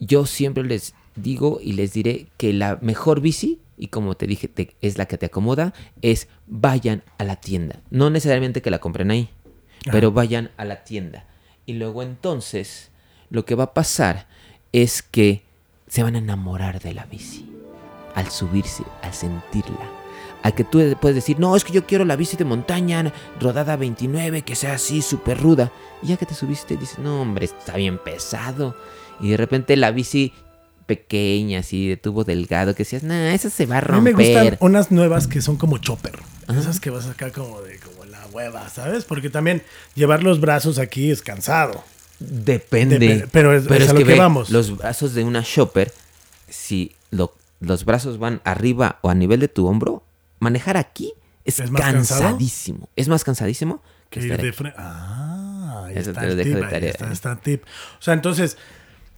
[0.00, 4.50] yo siempre les digo y les diré que la mejor bici, y como te dije,
[4.80, 7.80] es la que te acomoda, es vayan a la tienda.
[7.90, 9.28] No necesariamente que la compren ahí,
[9.90, 11.26] pero vayan a la tienda.
[11.66, 12.90] Y luego entonces,
[13.30, 14.28] lo que va a pasar
[14.72, 15.42] es que
[15.88, 17.50] se van a enamorar de la bici.
[18.14, 19.90] Al subirse, al sentirla.
[20.42, 23.76] Al que tú puedes decir, no, es que yo quiero la bici de montaña, rodada
[23.76, 25.72] 29, que sea así, súper ruda.
[26.02, 28.76] Y ya que te subiste, dices, no, hombre, está bien pesado.
[29.20, 30.32] Y de repente la bici
[30.86, 34.14] pequeña, así de tubo delgado, que decías, nah, esa se va a romper.
[34.14, 36.18] A mí me gustan unas nuevas que son como chopper.
[36.48, 39.04] Esas que vas acá como de como la hueva, ¿sabes?
[39.04, 39.62] Porque también
[39.94, 41.84] llevar los brazos aquí es cansado.
[42.18, 43.28] Depende.
[43.30, 44.50] pero es, a lo que, vamos.
[44.50, 45.92] Los brazos de una chopper,
[46.48, 50.04] si los brazos van arriba o a nivel de tu hombro,
[50.38, 51.12] manejar aquí
[51.44, 52.88] es, cansadísimo.
[52.96, 56.94] Es más cansadísimo que, estar de Ah, Eso te lo dejo de tarea.
[57.12, 57.62] está tip.
[57.98, 58.56] O sea, entonces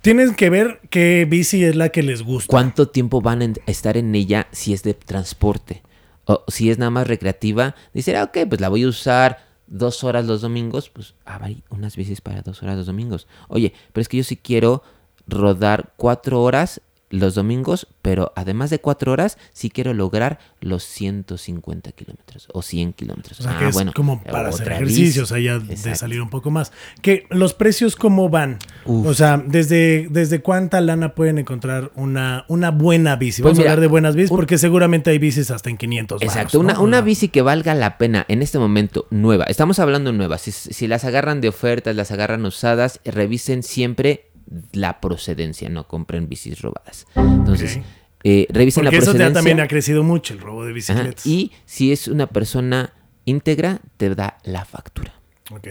[0.00, 2.50] tienen que ver qué bici es la que les gusta.
[2.50, 5.82] ¿Cuánto tiempo van a estar en ella si es de transporte?
[6.24, 10.04] O si es nada más recreativa, dice, ah, ok, pues la voy a usar dos
[10.04, 13.26] horas los domingos, pues ah, hay unas bicis para dos horas los domingos.
[13.48, 14.82] Oye, pero es que yo sí quiero
[15.26, 21.92] rodar cuatro horas los domingos, pero además de cuatro horas, sí quiero lograr los 150
[21.92, 23.40] kilómetros o 100 kilómetros.
[23.40, 26.72] O sea, ah, es bueno, como para hacer ejercicios, allá de salir un poco más.
[27.02, 28.58] Que los precios, ¿cómo van?
[28.84, 33.42] O sea, ¿desde, ¿desde cuánta lana pueden encontrar una, una buena bici?
[33.42, 36.60] Pues Vamos a hablar de buenas bicis porque seguramente hay bicis hasta en 500 Exacto,
[36.60, 39.44] una, una, bici que valga la pena en este momento nueva.
[39.44, 40.38] Estamos hablando nueva.
[40.38, 44.27] Si, si las agarran de ofertas, las agarran usadas, revisen siempre
[44.72, 47.06] la procedencia, no compren bicis robadas.
[47.14, 47.80] Entonces,
[48.24, 49.26] eh, revisen la procedencia.
[49.26, 51.26] Eso también ha crecido mucho el robo de bicicletas.
[51.26, 52.92] y si es una persona
[53.24, 55.14] íntegra, te da la factura.
[55.50, 55.68] Ok.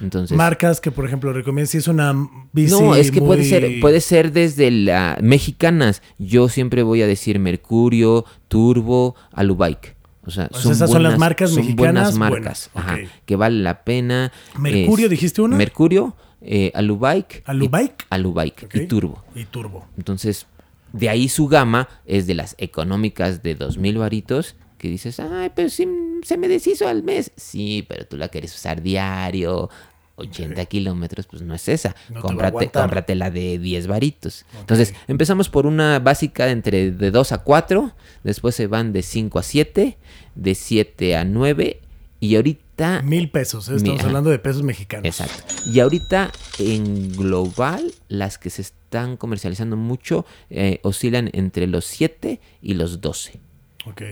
[0.00, 2.12] Entonces, marcas que por ejemplo recomiendas si es una
[2.52, 6.02] bici No, es que puede ser puede ser desde las mexicanas.
[6.18, 9.94] Yo siempre voy a decir Mercurio, Turbo, Alubike.
[10.26, 11.76] O sea, son esas son las marcas mexicanas.
[11.76, 14.32] Buenas marcas, ajá, que vale la pena.
[14.58, 15.56] Mercurio, dijiste una.
[15.56, 17.42] Mercurio, eh, Alubike.
[17.46, 18.04] Alubike.
[18.10, 19.24] Alubike y Turbo.
[19.34, 19.86] Y Turbo.
[19.96, 20.46] Entonces,
[20.92, 25.70] de ahí su gama es de las económicas de 2000 varitos que dices, ay, pero
[25.70, 25.88] si
[26.22, 27.32] se me deshizo al mes.
[27.36, 29.70] Sí, pero tú la quieres usar diario,
[30.16, 31.94] 80 kilómetros, pues no es esa.
[32.20, 34.44] cómprate, la de 10 varitos.
[34.60, 37.92] Entonces, empezamos por una básica entre de 2 a 4,
[38.22, 39.98] después se van de 5 a 7,
[40.34, 41.80] de 7 a 9
[42.24, 43.02] y ahorita...
[43.02, 43.76] Mil pesos, ¿eh?
[43.76, 45.04] estamos hablando de pesos mexicanos.
[45.04, 45.44] Exacto.
[45.70, 52.40] Y ahorita en global, las que se están comercializando mucho eh, oscilan entre los 7
[52.62, 53.40] y los 12.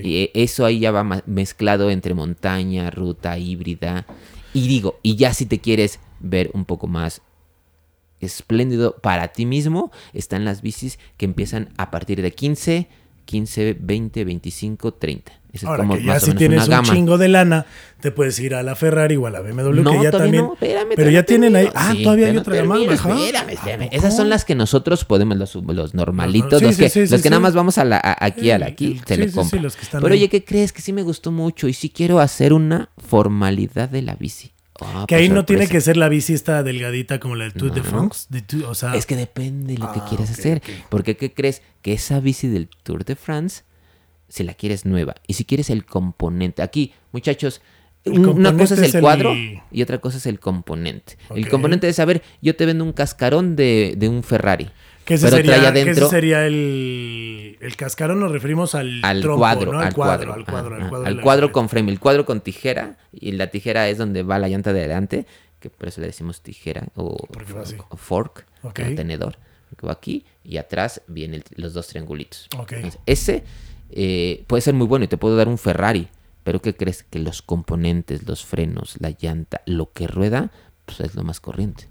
[0.03, 4.05] Y eh, eso ahí ya va mezclado entre montaña, ruta, híbrida.
[4.53, 7.23] Y digo, y ya si te quieres ver un poco más
[8.21, 12.89] espléndido para ti mismo, están las bicis que empiezan a partir de 15,
[13.25, 15.33] 15, 20, 25, 30.
[15.53, 17.67] Ese Ahora, es como que ya si tienes un chingo de lana,
[18.01, 20.45] te puedes ir a la Ferrari o a la BMW, que ya también.
[20.47, 21.69] No, espérame, pero ya tienen ahí.
[21.75, 23.89] Ah, todavía hay otra gama Espérame, espérame.
[23.93, 27.55] Esas son las que nosotros podemos, los, los normalitos, los, que, los que nada más
[27.55, 29.61] vamos a la, aquí, a la aquí, se le compra.
[29.93, 30.73] pero oye, ¿qué crees?
[30.73, 34.53] Que sí me gustó mucho y sí quiero hacer una formalidad de la bici.
[34.81, 37.53] Ah, que ahí pues no tiene que ser la bici esta delgadita como la del
[37.53, 38.27] Tour de France.
[38.95, 40.63] es que depende de lo que ah, quieras hacer.
[40.89, 41.61] Porque ¿qué crees?
[41.83, 43.65] Que esa bici del Tour de France
[44.33, 46.63] si la quieres nueva y si quieres el componente.
[46.63, 47.61] Aquí, muchachos,
[48.07, 51.19] una cosa es el cuadro y otra cosa es el componente.
[51.35, 54.71] El componente es saber, yo te vendo un cascarón de, un Ferrari.
[55.05, 60.33] Que ese, sería, ese sería el, el, cascarón, nos referimos al, al cuadro, al, cuadro,
[60.33, 63.89] al cuadro, al cuadro, al cuadro con frame, el cuadro con tijera y la tijera
[63.89, 65.27] es donde va la llanta de adelante,
[65.61, 67.19] que por eso le decimos tijera o,
[67.97, 69.37] fork, o tenedor,
[69.77, 72.49] que va aquí y atrás vienen los dos triangulitos.
[73.05, 73.43] ese
[73.95, 76.09] eh, puede ser muy bueno y te puedo dar un Ferrari,
[76.45, 77.03] pero ¿qué crees?
[77.03, 80.51] Que los componentes, los frenos, la llanta, lo que rueda,
[80.85, 81.89] pues es lo más corriente.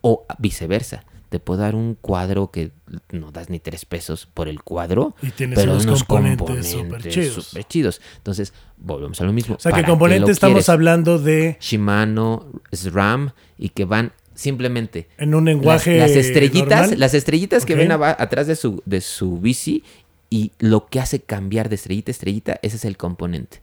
[0.00, 1.04] O viceversa.
[1.28, 2.72] Te puedo dar un cuadro que
[3.10, 8.02] no das ni tres pesos por el cuadro, y tienes pero unos componentes, súper chidos.
[8.18, 9.54] Entonces, volvemos a lo mismo.
[9.54, 15.44] O sea, que componentes estamos hablando de Shimano, SRAM y que van simplemente en un
[15.44, 19.84] lenguaje las, estrellitas, las estrellitas que ven atrás de su de su bici
[20.32, 23.60] y lo que hace cambiar de estrellita a estrellita, ese es el componente.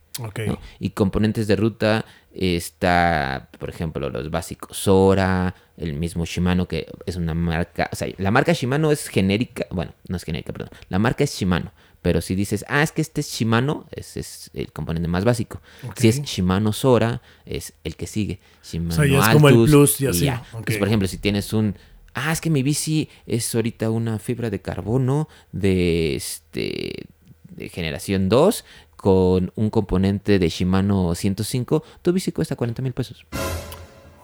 [0.79, 7.15] Y componentes de ruta está, por ejemplo, los básicos Sora, el mismo Shimano, que es
[7.15, 10.99] una marca, o sea, la marca Shimano es genérica, bueno, no es genérica, perdón, la
[10.99, 11.71] marca es Shimano,
[12.03, 15.62] pero si dices, ah, es que este es Shimano, ese es el componente más básico.
[15.95, 18.39] Si es Shimano Sora, es el que sigue.
[18.63, 20.29] Shimano o sea, ya es como el plus y así.
[20.51, 21.75] por ejemplo, si tienes un
[22.13, 27.08] ah, es que mi bici es ahorita una fibra de carbono de, este,
[27.50, 33.26] de generación 2 con un componente de Shimano 105, tu bici cuesta 40 mil pesos.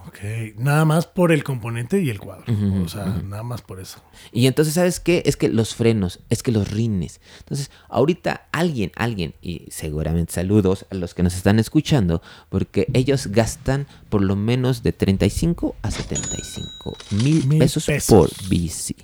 [0.07, 0.19] Ok,
[0.57, 2.45] nada más por el componente y el cuadro.
[2.83, 3.99] o sea, nada más por eso.
[4.31, 5.23] Y entonces, ¿sabes qué?
[5.25, 7.21] Es que los frenos, es que los rines.
[7.39, 13.27] Entonces, ahorita alguien, alguien, y seguramente saludos a los que nos están escuchando, porque ellos
[13.27, 18.95] gastan por lo menos de 35 a 75 mil pesos, por bici.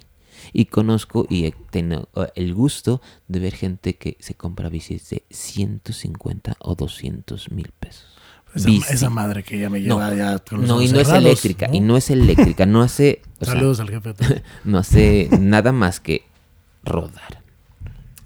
[0.54, 6.58] Y conozco y tengo el gusto de ver gente que se compra bicis de 150
[6.60, 8.06] o 200 mil pesos.
[8.56, 11.70] Esa, madre que ya me lleva no, ya con los No, y no es eléctrica,
[11.72, 13.22] y no es eléctrica, no hace...
[13.42, 14.14] Saludos al jefe.
[14.64, 16.24] No hace nada más que
[16.84, 17.42] rodar.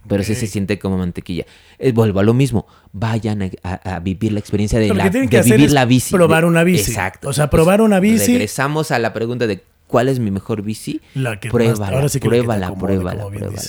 [0.08, 1.46] Pero sí se siente como mantequilla.
[1.80, 2.68] Eh, vuelvo a lo mismo.
[2.92, 6.14] Vayan a, vivir la experiencia de, la, de vivir la bici.
[6.14, 6.92] Probar una bici.
[6.92, 7.30] Exacto.
[7.30, 8.34] O sea, probar una bici.
[8.34, 11.02] Regresamos a la pregunta de cuál es mi mejor bici.
[11.16, 13.62] La que pruébala, ahora sí que pruébala, pruébala, pruébala,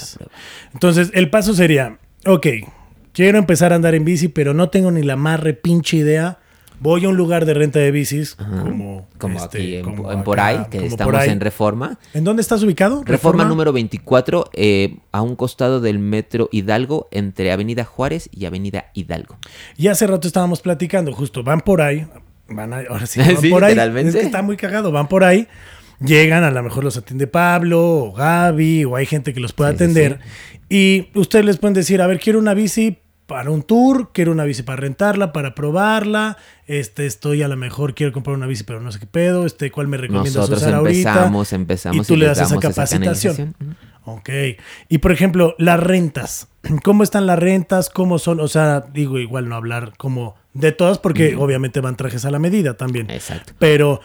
[0.74, 2.46] Entonces, el paso sería, ok,
[3.12, 6.38] quiero empezar a andar en bici, pero no tengo ni la más repinche idea
[6.80, 10.58] voy a un lugar de renta de bicis, como, como este, aquí en, por ahí,
[10.70, 11.98] que estamos en Reforma.
[12.14, 13.02] ¿En dónde estás ubicado?
[13.04, 18.86] Reforma, número 24, eh, a un costado del metro Hidalgo, entre Avenida Juárez y Avenida
[18.94, 19.38] Hidalgo.
[19.76, 22.06] Y hace rato estábamos platicando, justo, van por ahí,
[22.48, 23.78] van ahora sí, van por ahí.
[24.06, 25.48] Es que está muy cagado, van por ahí.
[25.98, 29.70] Llegan, a lo mejor los atiende Pablo o Gaby, o hay gente que los puede
[29.70, 30.20] atender.
[30.68, 34.44] Y ustedes les pueden decir, a ver, quiero una bici para un tour, quiero una
[34.44, 36.36] bici para rentarla, para probarla,
[36.66, 39.70] este, estoy a lo mejor quiero comprar una bici, pero no sé qué pedo, este,
[39.70, 43.54] ¿cuál me recomiendas Nosotros usar empezamos, empezamos, y tú le das esa capacitación.
[44.04, 44.30] ok.
[44.88, 46.48] Y por ejemplo, las rentas.
[46.84, 47.90] ¿Cómo están las rentas?
[47.90, 48.38] ¿Cómo son?
[48.40, 52.38] O sea, digo, igual no hablar como de todas, porque obviamente van trajes a la
[52.38, 53.10] medida también.
[53.10, 53.52] Exacto.
[53.58, 54.00] Pero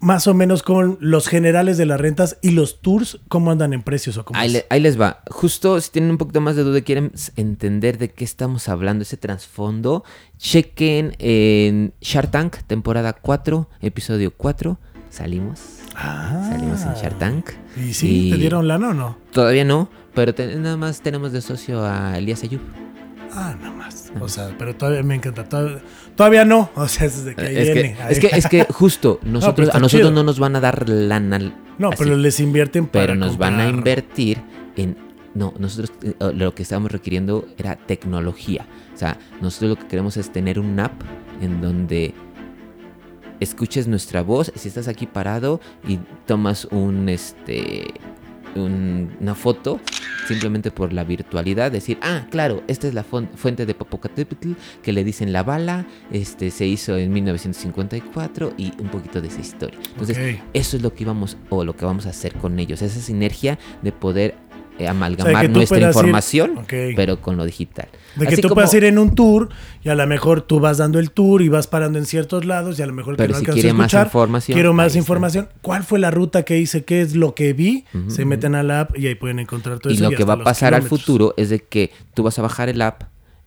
[0.00, 3.82] más o menos con los generales de las rentas y los tours, ¿cómo andan en
[3.82, 5.22] precios o cómo ahí, ahí, les va.
[5.30, 9.02] Justo si tienen un poquito más de duda y quieren entender de qué estamos hablando,
[9.02, 10.02] ese trasfondo,
[10.38, 14.78] chequen en Shark Tank, temporada 4, episodio 4.
[15.10, 15.60] Salimos.
[15.94, 17.50] Ah, salimos en Shark Tank.
[17.76, 18.30] ¿Y sí?
[18.32, 19.18] ¿Te dieron lana o no?
[19.32, 22.60] Todavía no, pero nada más tenemos de socio a Elías Ayub.
[23.32, 24.12] Ah, nada más.
[24.20, 25.46] O sea, pero todavía me encanta.
[26.16, 26.70] Todavía, no.
[26.74, 27.96] O sea, es que viene.
[28.08, 31.38] es, que, es que justo nosotros, a nosotros no nos van a dar lana.
[31.78, 34.42] No, pero les invierten para Pero nos van a invertir
[34.76, 34.96] en.
[35.32, 38.66] No, nosotros eh, lo que estábamos requiriendo era tecnología.
[38.94, 41.00] O sea, nosotros lo que queremos es tener un app
[41.40, 42.14] en donde
[43.38, 44.52] escuches nuestra voz.
[44.56, 47.94] Si estás aquí parado y tomas un este
[48.56, 49.80] una foto
[50.26, 55.02] simplemente por la virtualidad, decir, ah, claro, esta es la fuente de Popocatépetl que le
[55.02, 59.78] dicen la bala, este se hizo en 1954 y un poquito de esa historia.
[59.92, 63.00] Entonces, eso es lo que íbamos o lo que vamos a hacer con ellos, esa
[63.00, 64.36] sinergia de poder
[64.80, 67.88] eh, amalgamar nuestra información, pero con lo digital.
[68.16, 69.50] De que tú puedas ir en un tour
[69.84, 72.78] y a lo mejor tú vas dando el tour y vas parando en ciertos lados
[72.78, 75.48] y a lo mejor pero que no si quiere más información, quiero más información.
[75.60, 76.84] ¿Cuál fue la ruta que hice?
[76.84, 77.84] ¿Qué es lo que vi?
[78.08, 80.04] Se meten a la app y ahí pueden encontrar todo y eso.
[80.04, 82.42] Lo y lo que va a pasar al futuro es de que tú vas a
[82.42, 83.02] bajar el app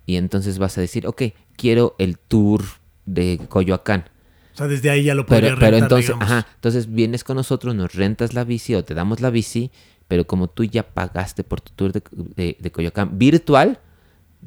[0.05, 1.23] y entonces vas a decir, ok,
[1.55, 2.63] quiero el tour
[3.05, 4.05] de Coyoacán.
[4.53, 7.93] O sea, desde ahí ya lo puedes Pero, entonces, ajá, entonces vienes con nosotros, nos
[7.93, 9.71] rentas la bici o te damos la bici
[10.13, 13.79] pero como tú ya pagaste por tu tour de, de, Coyoacán virtual,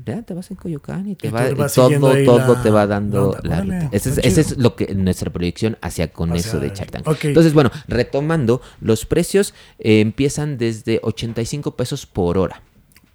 [0.05, 3.89] ya te vas en Coyoacán y te va, todo, todo te va dando la ruta.
[3.91, 7.03] Ese es, lo que nuestra proyección hacia con eso de Chartán.
[7.21, 12.63] Entonces, bueno, retomando, los precios eh, empiezan desde 85 pesos por hora.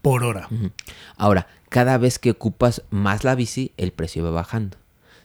[0.02, 0.50] Por hora.
[1.16, 4.76] Ahora, cada vez que ocupas más la bici, el precio va bajando.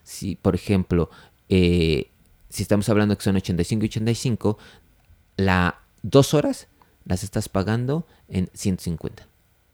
[0.05, 1.11] Si, por ejemplo,
[1.49, 2.09] eh,
[2.51, 4.59] si estamos hablando que son 85 y 85,
[5.39, 6.69] la dos horas
[7.07, 9.27] las estás pagando en 150.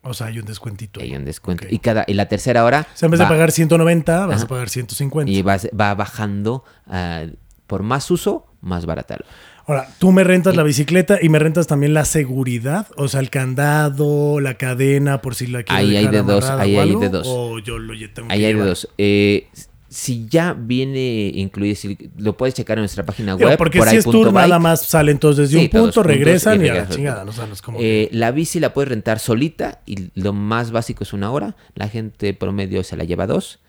[0.03, 1.01] O sea, hay un descuentito.
[1.01, 1.66] Hay un descuento.
[1.68, 2.87] Y, cada, y la tercera hora.
[2.92, 5.31] O sea, en vez de pagar 190, vas a pagar 150.
[5.31, 7.31] Y va bajando uh,
[7.66, 9.18] por más uso, más barata.
[9.66, 13.31] Ahora, tú me rentas la bicicleta y me rentas también la seguridad, o sea, el
[13.31, 17.27] candado, la cadena, por si la quiero Ahí hay de dos, ahí hay de dos.
[17.31, 18.88] O yo lo tengo Ahí hay de dos.
[18.99, 19.49] Eh,
[19.92, 23.59] si ya viene incluido, si lo puedes checar en nuestra página web.
[23.59, 26.88] porque si es tour, nada más salen todos desde un punto, regresan y, a la
[26.88, 27.24] chingada.
[27.26, 27.33] No
[27.78, 31.57] eh, La bici la puedes rentar solita y lo más básico es una hora.
[31.74, 33.61] La gente promedio se la lleva dos.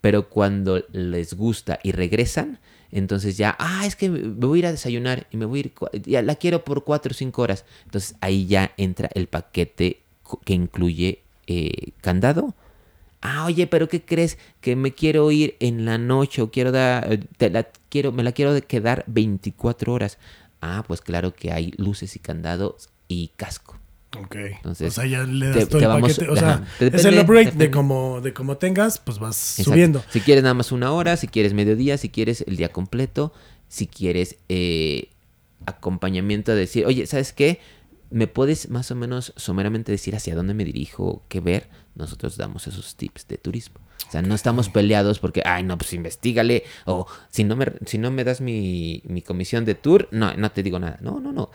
[0.00, 2.60] Pero cuando les gusta y regresan,
[2.92, 5.62] entonces ya, ah, es que me voy a ir a desayunar y me voy a
[5.62, 5.72] ir,
[6.04, 7.64] ya la quiero por cuatro o cinco horas.
[7.86, 10.02] Entonces ahí ya entra el paquete
[10.44, 12.54] que incluye eh, candado
[13.22, 14.36] ah, oye, pero ¿qué crees?
[14.60, 18.32] Que me quiero ir en la noche o quiero dar, te la quiero, me la
[18.32, 20.18] quiero quedar 24 horas.
[20.60, 23.78] Ah, pues claro que hay luces y candados y casco.
[24.18, 24.36] Ok.
[24.36, 26.28] Entonces, o sea, ya le das todo el paquete.
[26.28, 30.04] O sea, es el upgrade de como, de como tengas, pues vas subiendo.
[30.10, 33.32] Si quieres nada más una hora, si quieres mediodía, si quieres el día completo,
[33.68, 35.08] si quieres eh,
[35.64, 37.60] acompañamiento de decir, oye, ¿sabes qué?
[38.12, 41.68] ¿Me puedes más o menos someramente decir hacia dónde me dirijo, qué ver?
[41.94, 43.80] Nosotros damos esos tips de turismo.
[44.06, 46.64] O sea, no estamos peleados porque, ay, no, pues investigale.
[46.84, 50.52] O si no me, si no me das mi, mi comisión de tour, no, no
[50.52, 50.98] te digo nada.
[51.00, 51.50] No, no, no.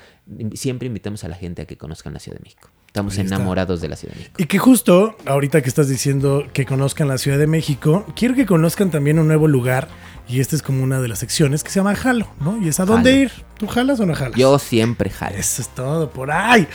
[0.53, 2.69] Siempre invitamos a la gente a que conozcan la Ciudad de México.
[2.87, 4.35] Estamos enamorados de la Ciudad de México.
[4.41, 8.45] Y que justo, ahorita que estás diciendo que conozcan la Ciudad de México, quiero que
[8.45, 9.87] conozcan también un nuevo lugar
[10.29, 12.61] y esta es como una de las secciones que se llama Jalo, ¿no?
[12.61, 13.31] Y es a dónde ir.
[13.57, 14.37] ¿Tú jalas o no jalas?
[14.37, 15.37] Yo siempre jalo.
[15.37, 16.67] Eso es todo, por ahí.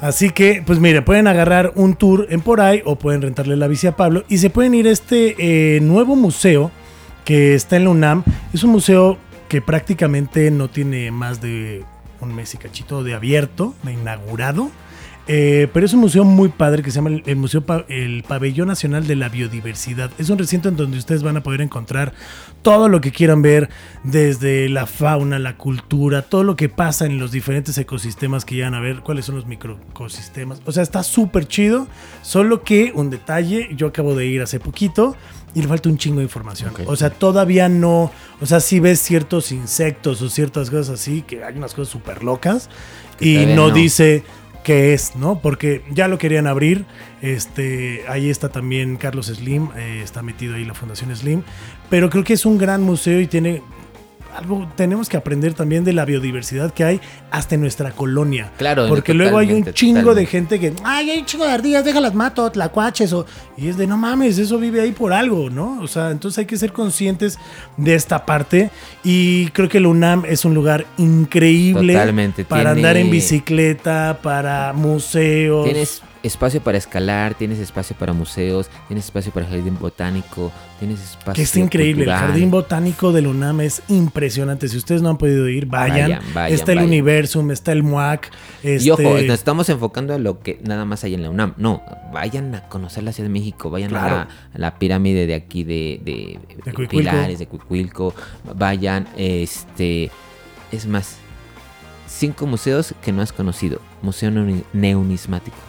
[0.00, 3.66] Así que, pues mire, pueden agarrar un tour en por ahí o pueden rentarle la
[3.66, 6.70] bici a Pablo y se pueden ir a este eh, nuevo museo
[7.24, 8.24] que está en la UNAM.
[8.52, 9.16] Es un museo
[9.48, 11.84] que prácticamente no tiene más de
[12.20, 14.70] un mes y cachito de abierto, de inaugurado.
[15.30, 19.06] Eh, pero es un museo muy padre que se llama el, Museo el Pabellón Nacional
[19.06, 20.10] de la Biodiversidad.
[20.16, 22.14] Es un recinto en donde ustedes van a poder encontrar
[22.62, 23.68] todo lo que quieran ver,
[24.04, 28.74] desde la fauna, la cultura, todo lo que pasa en los diferentes ecosistemas que llegan
[28.74, 30.62] a ver, cuáles son los microecosistemas.
[30.64, 31.88] O sea, está súper chido.
[32.22, 35.14] Solo que un detalle, yo acabo de ir hace poquito
[35.54, 36.72] y le falta un chingo de información.
[36.86, 38.10] O sea, todavía no.
[38.40, 42.24] O sea, si ves ciertos insectos o ciertas cosas así, que hay unas cosas súper
[42.24, 42.70] locas.
[43.20, 44.22] Y no, dice
[44.68, 45.40] es, ¿no?
[45.40, 46.84] Porque ya lo querían abrir.
[47.22, 51.42] Este, ahí está también Carlos Slim, eh, está metido ahí la Fundación Slim.
[51.90, 53.62] Pero creo que es un gran museo y tiene
[54.38, 58.52] algo tenemos que aprender también de la biodiversidad que hay hasta en nuestra colonia.
[58.56, 61.84] Claro, porque luego hay un chingo de gente que, ay, hay un chingo de ardillas,
[61.84, 63.26] déjalas mato, tlacuaches, o,
[63.56, 65.80] y es de no mames, eso vive ahí por algo, ¿no?
[65.80, 67.38] O sea, entonces hay que ser conscientes
[67.76, 68.70] de esta parte
[69.02, 71.94] y creo que el UNAM es un lugar increíble
[72.48, 75.64] para andar en bicicleta, para museos.
[75.64, 81.34] Tienes espacio para escalar, tienes espacio para museos, tienes espacio para jardín botánico, tienes espacio.
[81.34, 84.68] Que es increíble, el jardín botánico del UNAM es impresionante.
[84.68, 86.20] Si ustedes no han podido ir, vayan.
[86.48, 88.30] está el Universum, está el MUAC.
[88.62, 91.54] Y ojo, este nos estamos enfocando a lo que nada más hay en la UNAM.
[91.56, 96.00] No, vayan a conocer la Ciudad de México, vayan a, la, pirámide de aquí de,
[96.04, 98.14] de, de Pilares, de Cuicuilco,
[98.54, 100.10] vayan, este,
[100.72, 101.16] es más,
[102.06, 103.80] cinco museos que no has conocido.
[104.02, 104.30] Museo
[104.72, 105.67] Neunismático.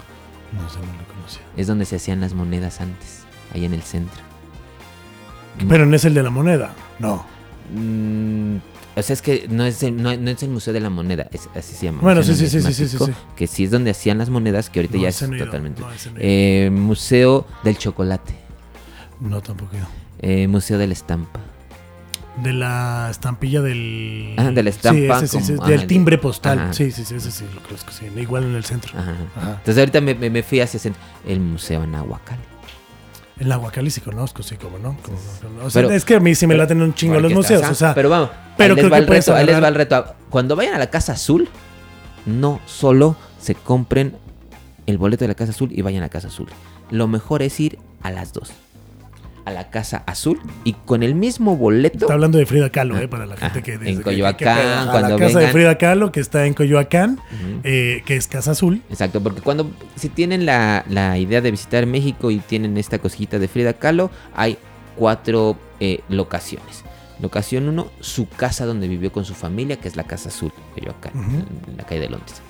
[0.53, 1.41] No sé, no lo conocía.
[1.57, 3.23] Es donde se hacían las monedas antes,
[3.53, 4.21] ahí en el centro.
[5.67, 7.25] Pero no es el de la moneda, no.
[7.73, 8.57] Mm,
[8.95, 11.47] o sea, es que no es, el, no, es el Museo de la Moneda, es,
[11.55, 11.99] así se llama.
[12.01, 12.97] Bueno, sí, sí, sí, sí, sí, sí,
[13.35, 15.83] Que sí es donde hacían las monedas, que ahorita ya es totalmente.
[16.17, 18.35] Eh, Museo del Chocolate.
[19.19, 19.71] No, tampoco.
[20.19, 21.39] Eh, Museo de la Estampa.
[22.43, 24.35] De la estampilla del.
[24.37, 25.25] Ah, de la estampa.
[25.25, 26.73] Sí, sí, del timbre postal.
[26.73, 28.05] Sí, sí, sí, ese sí, lo creo que sí.
[28.19, 28.97] Igual en el centro.
[28.97, 29.15] Ajá.
[29.57, 30.79] Entonces ahorita me, me, fui hacia
[31.25, 32.41] el Museo Nahuacali.
[33.39, 34.97] El Nahuacali sí conozco, sí, como no.
[35.63, 37.63] o sea, es que a mí sí me la tienen un chingo los museos.
[37.69, 40.15] O sea, pero vamos, pero ahí les, va el reto, ahí les va el reto.
[40.29, 41.47] Cuando vayan a la Casa Azul,
[42.25, 44.17] no solo se compren
[44.85, 46.47] el boleto de la Casa Azul y vayan a la Casa Azul.
[46.91, 48.51] Lo mejor es ir a las dos
[49.49, 52.05] a la Casa Azul y con el mismo boleto.
[52.05, 55.39] Está hablando de Frida Kahlo, eh, para la gente que En Coyoacán, cuando la casa
[55.39, 57.19] de Frida Kahlo, que está en Coyoacán,
[57.63, 58.81] eh, que es Casa Azul.
[58.89, 60.83] Exacto, porque cuando si tienen la,
[61.17, 64.57] idea de visitar México y tienen esta cosita de Frida Kahlo, hay
[64.95, 66.83] cuatro eh, locaciones.
[67.21, 71.11] Locación 1, su casa donde vivió con su familia, que es la Casa Azul, Coyoacán,
[71.67, 72.41] en la calle de Londres.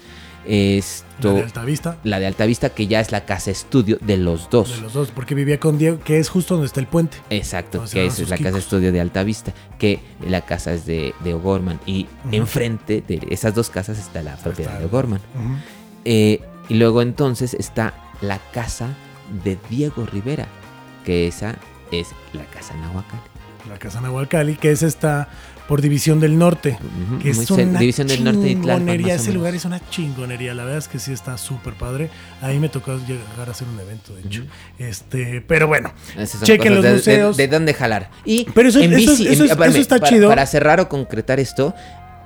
[0.46, 1.98] Esto, la de Altavista.
[2.04, 4.76] La de Altavista, que ya es la casa estudio de los dos.
[4.76, 7.18] De los dos, porque vivía con Diego, que es justo donde está el puente.
[7.30, 11.80] Exacto, que es la casa estudio de Altavista, que la casa es de, de O'Gorman.
[11.86, 15.22] Y enfrente de esas dos casas está la propiedad de O'Gorman.
[16.06, 18.90] Eh, y luego entonces está la casa
[19.44, 20.48] de Diego Rivera,
[21.06, 21.56] que esa
[21.92, 23.22] es la casa Nahuacali.
[23.68, 25.30] La casa Nahuacali, que es esta
[25.70, 26.80] por División del Norte.
[27.22, 29.14] que es una División del Norte chingonería.
[29.14, 30.56] Ese lugar es una chingonería.
[30.56, 32.10] La verdad es que sí está súper padre.
[32.42, 34.44] Ahí me tocó llegar a hacer un evento, de hecho.
[34.80, 35.94] este, pero bueno,
[36.42, 37.38] chequen los museos.
[37.38, 38.10] De, dónde jalar.
[38.26, 40.28] Y pero eso, está chido.
[40.28, 41.76] Para cerrar o concretar esto,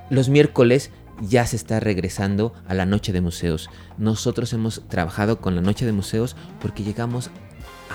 [0.09, 0.89] los miércoles
[1.19, 3.69] ya se está regresando a la noche de museos.
[3.97, 7.29] Nosotros hemos trabajado con la noche de museos porque llegamos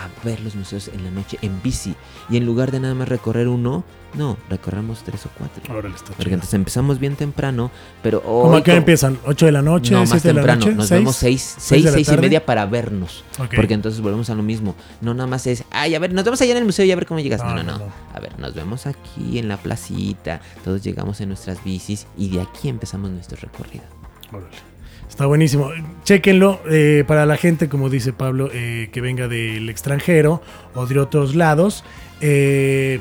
[0.05, 1.94] a ver los museos en la noche en bici.
[2.28, 3.84] Y en lugar de nada más recorrer uno,
[4.14, 5.62] no, recorremos tres o cuatro.
[5.72, 7.70] Ahora está Porque entonces empezamos bien temprano,
[8.03, 9.18] pero ¿Cómo a qué empiezan?
[9.22, 9.92] ¿8 de la noche?
[9.92, 10.66] No, más temprano.
[10.72, 13.24] Nos vemos seis, seis, seis y media para vernos.
[13.55, 14.74] Porque entonces volvemos a lo mismo.
[15.01, 16.96] No nada más es, ay, a ver, nos vemos allá en el museo y a
[16.96, 17.42] ver cómo llegas.
[17.44, 17.92] No, no, no.
[18.14, 20.40] A ver, nos vemos aquí en la placita.
[20.64, 23.84] Todos llegamos en nuestras bicis y de aquí empezamos nuestro recorrido.
[24.32, 24.77] Órale.
[25.09, 25.70] Está buenísimo.
[26.04, 30.42] Chequenlo eh, para la gente, como dice Pablo, eh, que venga del extranjero
[30.74, 31.84] o de otros lados.
[32.20, 33.00] Eh,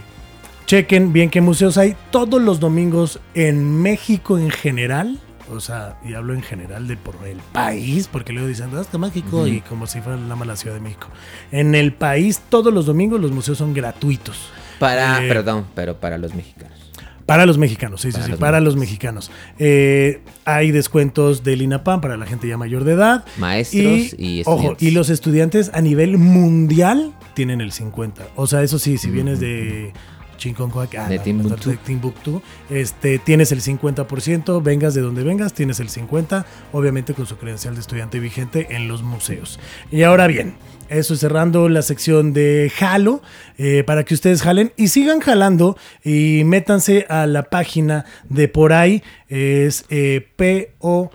[0.66, 5.20] chequen bien qué museos hay todos los domingos en México en general.
[5.50, 9.48] O sea, y hablo en general de por el país, porque luego dicen, hasta México,
[9.48, 11.08] y como si fuera la mala Ciudad de México.
[11.52, 14.50] En el país, todos los domingos los museos son gratuitos.
[14.78, 16.87] Para, perdón, pero para los mexicanos.
[17.28, 19.32] Para los mexicanos, sí, sí, sí, para los mexicanos.
[19.60, 23.26] Eh, hay descuentos del INAPAM para la gente ya mayor de edad.
[23.38, 24.48] Maestros y, estudiantes.
[24.48, 28.30] Ojo, y los estudiantes a nivel mundial tienen el 50.
[28.38, 29.92] O sea, eso sí, si vienes de
[30.38, 32.42] Chinconcoac, ah, de, Timbuktu.
[32.70, 37.76] Este, tienes el 50%, vengas de donde vengas, tienes el 50%, obviamente con su credencial
[37.76, 39.60] de estudiante vigente en los museos.
[39.92, 40.56] Y ahora bien,
[40.90, 43.22] eso cerrando la sección de Jalo,
[43.58, 48.74] eh, para que ustedes jalen y sigan jalando y métanse a la página de por
[48.74, 51.14] ahí, es eh, P-O-R-A-Y,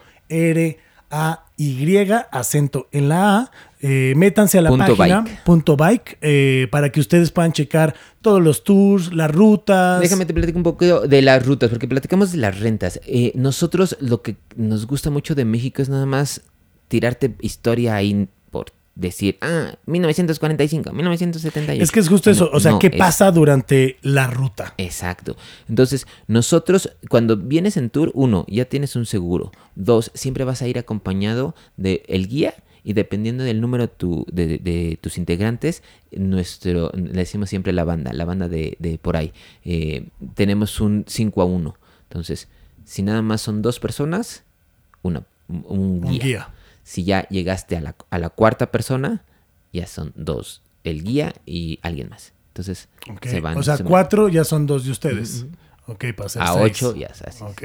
[2.30, 3.50] acento en la A.
[3.84, 6.16] Eh, métanse a la página punto bike
[6.70, 10.00] para que ustedes puedan checar todos los tours, las rutas.
[10.00, 13.00] Déjame te platico un poco de las rutas, porque platicamos de las rentas.
[13.34, 16.42] nosotros lo que nos gusta mucho de México es nada más
[16.86, 18.28] tirarte historia ahí
[18.94, 21.82] decir, ah, 1945, 1978.
[21.82, 24.74] Es que es justo eso, o sea, ¿qué pasa durante la ruta?
[24.78, 25.36] Exacto.
[25.68, 29.52] Entonces, nosotros, cuando vienes en tour, uno, ya tienes un seguro.
[29.74, 35.18] Dos, siempre vas a ir acompañado del el guía y dependiendo del número de, tus
[35.18, 39.32] integrantes, nuestro, le decimos siempre la banda, la banda de, por ahí,
[39.64, 41.76] eh, tenemos un 5 a 1.
[42.08, 42.48] Entonces,
[42.84, 44.42] si nada más son dos personas,
[45.02, 46.48] una, un, guía.
[46.82, 49.24] Si ya llegaste a la, a la, cuarta persona,
[49.72, 52.32] ya son dos, el guía y alguien más.
[52.48, 52.88] Entonces,
[53.22, 53.56] se van.
[53.56, 55.46] O sea, cuatro ya son dos de ustedes.
[55.86, 57.42] Ok, para A ocho ya es así.
[57.42, 57.62] Ok.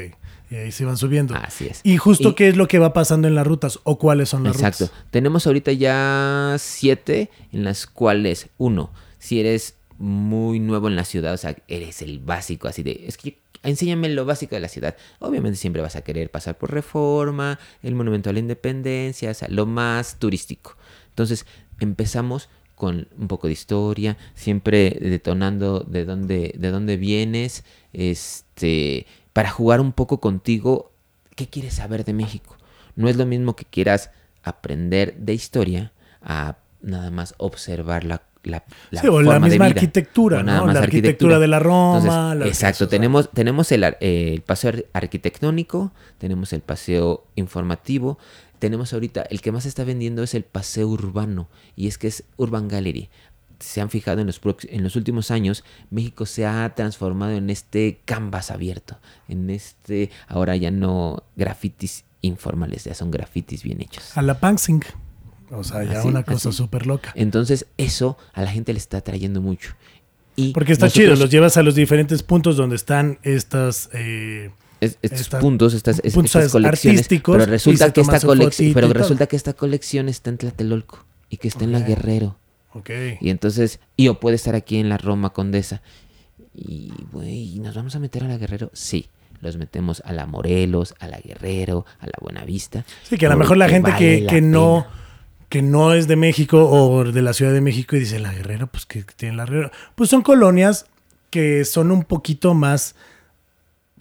[0.49, 1.35] Y ahí se van subiendo.
[1.35, 1.81] Así es.
[1.83, 4.55] ¿Y justo qué es lo que va pasando en las rutas o cuáles son las
[4.55, 4.81] rutas?
[4.81, 4.95] Exacto.
[5.11, 11.33] Tenemos ahorita ya siete en las cuales, uno, si eres muy nuevo en la ciudad,
[11.33, 14.95] o sea, eres el básico, así de, es que enséñame lo básico de la ciudad.
[15.19, 19.47] Obviamente siempre vas a querer pasar por Reforma, el Monumento a la Independencia, o sea,
[19.49, 20.77] lo más turístico.
[21.09, 21.45] Entonces,
[21.79, 29.49] empezamos con un poco de historia, siempre detonando de dónde, de dónde vienes, este, para
[29.49, 30.91] jugar un poco contigo,
[31.35, 32.55] ¿qué quieres saber de México?
[32.95, 34.11] No es lo mismo que quieras
[34.43, 35.91] aprender de historia
[36.21, 38.05] a nada más observar
[38.47, 40.67] la la, sí, o la misma arquitectura, ¿no?
[40.67, 41.39] la arquitectura.
[41.39, 42.35] de la Roma.
[42.45, 48.17] exacto, tenemos, tenemos el, el, paseo arquitectónico, tenemos el paseo informativo,
[48.59, 52.23] tenemos ahorita, el que más está vendiendo es el paseo urbano, y es que es
[52.37, 53.09] Urban Gallery.
[53.59, 54.39] Se han fijado en los,
[54.69, 60.55] en los últimos años, México se ha transformado en este canvas abierto, en este, ahora
[60.55, 64.15] ya no grafitis informales, ya son grafitis bien hechos.
[64.17, 64.83] A la Pansing.
[65.51, 67.11] O sea, ya una cosa súper loca.
[67.15, 69.75] Entonces, eso a la gente le está trayendo mucho.
[70.35, 73.89] Y Porque está chido, los llevas a los diferentes puntos donde están estas...
[73.93, 75.99] Eh, estos puntos, estas,
[76.51, 81.37] colecciones, pero resulta que esta colección, pero resulta que esta colección está en Tlatelolco y
[81.37, 82.37] que está en la Guerrero.
[82.73, 83.17] Okay.
[83.19, 85.81] Y entonces, y o puede estar aquí en la Roma Condesa.
[86.53, 88.69] Y, güey, ¿nos vamos a meter a la Guerrero?
[88.73, 92.85] Sí los metemos a la Morelos, a la Guerrero, a la Buenavista.
[93.03, 94.87] Sí, que a lo mejor la gente que, que no
[95.49, 98.67] que no es de México o de la Ciudad de México y dice la Guerrero,
[98.67, 99.71] pues que tiene la Guerrero.
[99.95, 100.85] Pues son colonias
[101.29, 102.95] que son un poquito más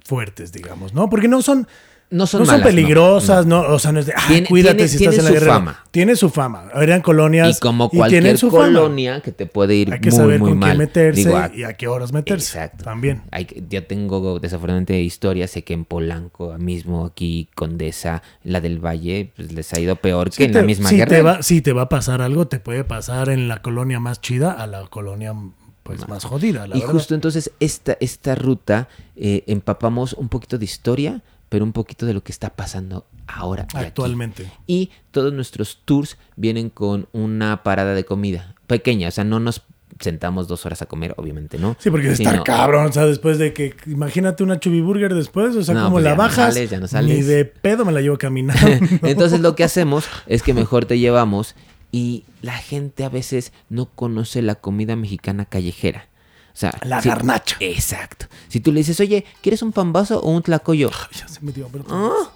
[0.05, 1.09] fuertes, digamos, ¿no?
[1.09, 1.67] Porque no son
[2.09, 5.31] no son, peligrosas, no, O sea, no es de, ah, cuídate si estás en la
[5.33, 5.55] guerra.
[5.55, 5.85] Fama.
[5.91, 6.69] Tiene su fama.
[6.75, 7.57] Eran colonias.
[7.57, 11.65] Y como cualquier colonia que te puede ir Hay que saber con quién meterse y
[11.65, 12.59] a qué horas meterse.
[12.59, 12.85] Exacto.
[12.85, 13.23] También.
[13.33, 15.51] Hay, yo tengo desafortunadamente historias.
[15.51, 20.31] Sé que en Polanco, mismo aquí, Condesa, la del Valle, pues les ha ido peor
[20.31, 21.09] que en la misma si guerra.
[21.09, 24.21] Te va, si te va a pasar algo, te puede pasar en la colonia más
[24.21, 25.35] chida a la colonia
[25.83, 26.67] pues más jodida.
[26.67, 31.73] La y justo entonces esta, esta ruta eh, empapamos un poquito de historia pero un
[31.73, 33.67] poquito de lo que está pasando ahora.
[33.75, 34.51] Actualmente.
[34.67, 39.63] Y todos nuestros tours vienen con una parada de comida pequeña, o sea, no nos
[40.01, 41.77] sentamos dos horas a comer, obviamente, ¿no?
[41.79, 45.75] Sí, porque está cabrón, o sea, después de que, imagínate una chubiburger después, o sea,
[45.75, 47.17] como pues la bajas, ya no sales.
[47.17, 48.67] ni de pedo me la llevo caminando.
[49.03, 51.55] Entonces lo que hacemos es que mejor te llevamos
[51.93, 56.09] y la gente a veces no conoce la comida mexicana callejera.
[56.57, 57.57] Sea, la garnacha.
[57.61, 58.25] Exacto.
[58.49, 60.91] Si tú le dices, oye, ¿quieres un pambazo o un tlacoyo?
[61.13, 61.85] ya se me dio, pero...
[61.91, 62.31] ¿Ah?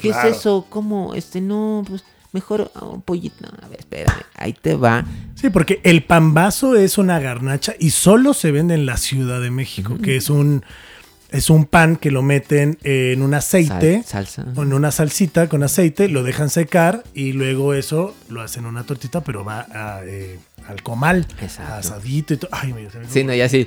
[0.00, 0.64] ¿Qué es eso?
[0.68, 1.12] ¿Cómo?
[1.14, 3.44] Este, no, pues mejor un pollito.
[3.60, 5.04] a ver, espérame, ahí te va.
[5.34, 9.50] Sí, porque el pambazo es una garnacha y solo se vende en la Ciudad de
[9.50, 10.64] México, que es un
[11.32, 14.44] es un pan que lo meten en un aceite, salsa.
[14.56, 19.22] en una salsita con aceite, lo dejan secar y luego eso lo hacen una tortita,
[19.22, 19.66] pero va
[20.04, 21.74] eh, al comal, Exacto.
[21.74, 22.50] asadito y todo.
[22.52, 23.66] Ay, me, Sí, no, ya sí.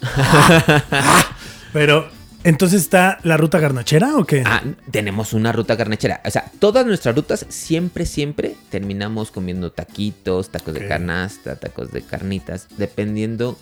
[1.72, 2.08] pero
[2.44, 4.42] entonces está la ruta garnachera o qué?
[4.46, 6.22] Ah, tenemos una ruta garnachera.
[6.24, 12.02] O sea, todas nuestras rutas siempre, siempre terminamos comiendo taquitos, tacos de canasta, tacos de
[12.02, 13.58] carnitas, dependiendo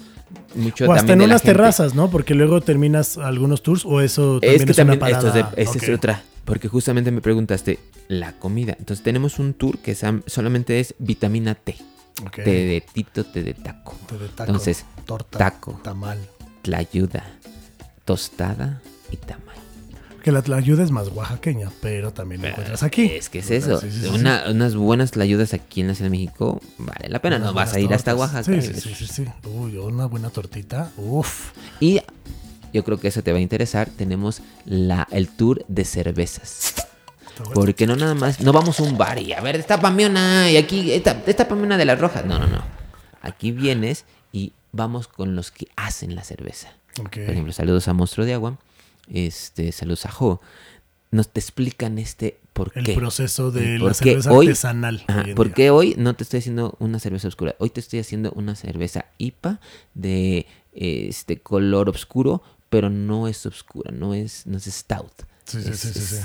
[0.55, 2.11] mucho o hasta en unas terrazas, ¿no?
[2.11, 5.53] Porque luego terminas algunos tours o eso también es, que también, una parada.
[5.57, 6.23] Esto es, otra.
[6.45, 8.77] Porque justamente me preguntaste la comida.
[8.79, 11.77] Entonces tenemos un tour que solamente es vitamina T.
[12.33, 13.95] Té de tito, té de taco.
[14.09, 14.51] Té de taco.
[14.51, 16.19] Entonces, torta, taco, tamal,
[16.63, 17.25] tlayuda,
[18.07, 19.66] tostada y tamal.
[20.27, 23.05] Que la tlayuda es más oaxaqueña, pero también la encuentras aquí.
[23.05, 23.81] Es que es eso.
[24.13, 27.39] unas buenas tlayudas aquí en la Ciudad de México vale la pena.
[27.39, 28.43] no vas a ir hasta Oaxaca.
[28.43, 29.25] Sí, sí, sí, sí.
[29.45, 30.91] Uy, una buena tortita.
[30.97, 31.53] Uf.
[31.79, 32.01] Y
[32.73, 33.89] yo creo que eso te va a interesar.
[33.89, 36.75] Tenemos la, el tour de cervezas.
[37.55, 40.57] Porque no nada más, no vamos a un bar y a ver, destapame una y
[40.57, 40.91] aquí,
[41.25, 42.27] destapame una de las rojas.
[42.27, 42.65] No, no, no.
[43.23, 46.71] Aquí vienes y vamos con los que hacen la cerveza.
[46.97, 48.59] Por ejemplo, saludos a Monstruo de Agua
[49.09, 50.41] este, saludos a Jo,
[51.11, 52.81] nos te explican este por qué.
[52.81, 55.05] El proceso de la cerveza artesanal.
[55.35, 57.55] ¿Por qué hoy no te estoy haciendo una cerveza oscura?
[57.59, 59.61] Hoy te estoy haciendo una cerveza IPA
[59.95, 65.23] de este color oscuro, pero no es oscura, no es, no es stout.
[65.45, 66.17] Sí, sí, sí,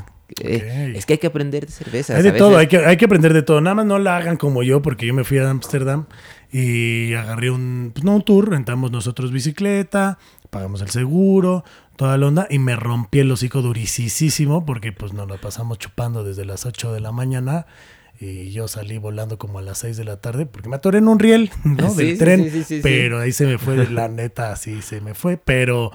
[0.42, 2.16] Eh, es que hay que aprender de cerveza.
[2.16, 3.62] Hay de todo, hay que, hay que aprender de todo.
[3.62, 6.06] Nada más no la hagan como yo, porque yo me fui a Ámsterdam
[6.52, 10.18] y agarré un, pues no un tour, rentamos nosotros bicicleta,
[10.50, 11.64] pagamos el seguro,
[12.02, 16.24] toda la onda, y me rompí el hocico durisísimo, porque pues nos lo pasamos chupando
[16.24, 17.68] desde las 8 de la mañana
[18.20, 21.08] y yo salí volando como a las 6 de la tarde porque me atoré en
[21.08, 21.94] un riel, ¿no?
[21.94, 25.92] Del tren, pero ahí se me fue, la neta, así se me fue, pero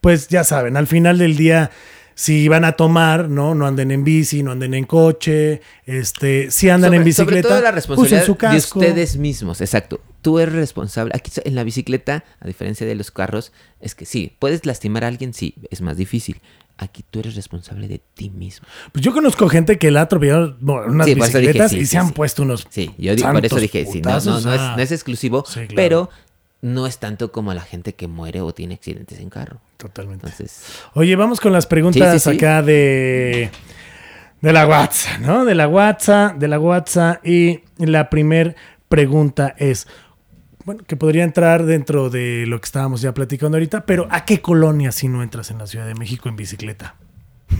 [0.00, 1.70] pues ya saben, al final del día
[2.16, 3.54] si van a tomar, ¿no?
[3.54, 7.60] No anden en bici, no anden en coche, este, si andan en bicicleta, sobre todo
[7.60, 10.00] la responsabilidad su de ustedes mismos, exacto.
[10.24, 11.12] Tú eres responsable.
[11.14, 15.08] Aquí en la bicicleta, a diferencia de los carros, es que sí, puedes lastimar a
[15.08, 16.40] alguien, sí, es más difícil.
[16.78, 18.66] Aquí tú eres responsable de ti mismo.
[18.90, 22.66] Pues yo conozco gente que la ha atropellado unas bicicletas y se han puesto unos.
[22.70, 25.44] Sí, yo por eso dije, sí, no, no, no, es, exclusivo,
[25.76, 26.08] pero
[26.62, 29.60] no es tanto como la gente que muere o tiene accidentes en carro.
[29.76, 30.26] Totalmente.
[30.94, 33.50] Oye, vamos con las preguntas acá de,
[34.40, 35.44] de la WhatsApp, ¿no?
[35.44, 37.26] De la WhatsApp, de la WhatsApp.
[37.26, 38.56] Y la primer
[38.88, 39.88] pregunta es,
[40.64, 44.40] bueno, que podría entrar dentro de lo que estábamos ya platicando ahorita, pero ¿a qué
[44.40, 46.96] colonia si no entras en la Ciudad de México en bicicleta?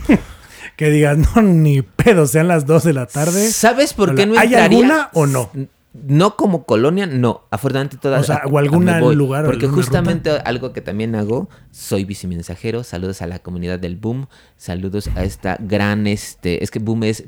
[0.75, 3.51] que digas, no, ni pedo, sean las 2 de la tarde.
[3.51, 5.51] ¿Sabes por qué no ¿Hay alguna o no?
[5.93, 7.43] No como colonia, no.
[7.51, 8.21] Afortunadamente todas.
[8.21, 8.85] O sea, o algún
[9.15, 9.45] lugar.
[9.45, 12.83] Porque justamente algo que también hago, soy bicimensajero.
[12.83, 14.27] Saludos a la comunidad del Boom.
[14.57, 17.23] Saludos a esta gran, este, es que Boom es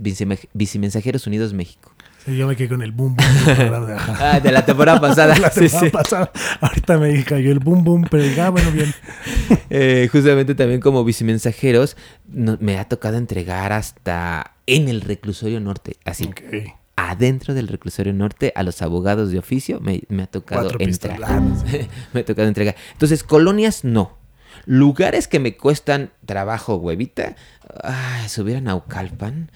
[0.54, 1.94] Bicimensajeros Unidos México.
[2.28, 3.46] Yo me quedé con el boom boom.
[3.46, 5.36] De, ah, de la temporada pasada.
[5.40, 6.32] la temporada pasada.
[6.62, 8.94] Ahorita me cayó el boom boom, pero ya, bueno, bien.
[9.70, 11.98] Eh, justamente también como bicimensajeros,
[12.28, 15.98] me ha tocado entregar hasta en el reclusorio norte.
[16.06, 16.26] Así.
[16.26, 21.42] Okay adentro del reclusorio norte a los abogados de oficio me, ha tocado entregar.
[22.14, 22.76] me ha tocado entregar.
[22.92, 24.18] Entonces, colonias no.
[24.66, 27.36] Lugares que me cuestan trabajo, huevita.
[27.84, 29.52] Ay, subir a Naucalpan.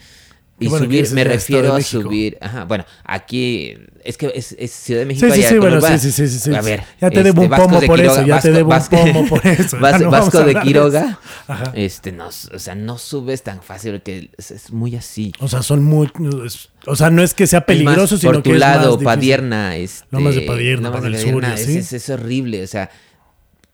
[0.62, 2.38] Y subir, me refiero a subir.
[2.40, 5.28] Ajá, bueno, aquí es que es, Ciudad de México.
[5.34, 6.84] Sí, sí, sí, bueno, sí, sí, sí, A ver.
[7.00, 9.80] Ya te debo un este, pomo por eso, ya te debo un pomo por eso.
[9.80, 11.20] Vasco de Quiroga.
[11.48, 11.72] Ajá.
[11.76, 15.34] Este, no, o sea, no subes tan fácil porque es, muy así.
[15.40, 16.12] O sea, son muy.
[16.86, 19.76] o sea, no es que sea peligroso, sino por tu que lado, es más Padierna,
[19.78, 20.18] este.
[20.18, 21.78] más de Padierna, para el sur, ¿sí?
[21.78, 22.92] es, es, horrible, o sea.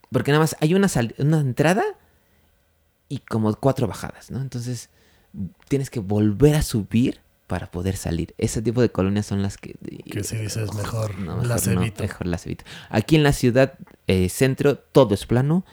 [0.10, 1.84] Porque nada más hay una, una entrada
[3.10, 4.42] y como cuatro bajadas, ¿no?
[4.42, 4.90] Entonces
[5.68, 8.36] tienes que volver a subir para poder salir.
[8.38, 9.76] Ese tipo de colonias son las que...
[10.06, 12.04] Que si dices mejor, las evito.
[12.04, 12.66] mejor las evito.
[12.90, 13.74] Aquí en la ciudad
[14.08, 15.66] eh, centro todo es plano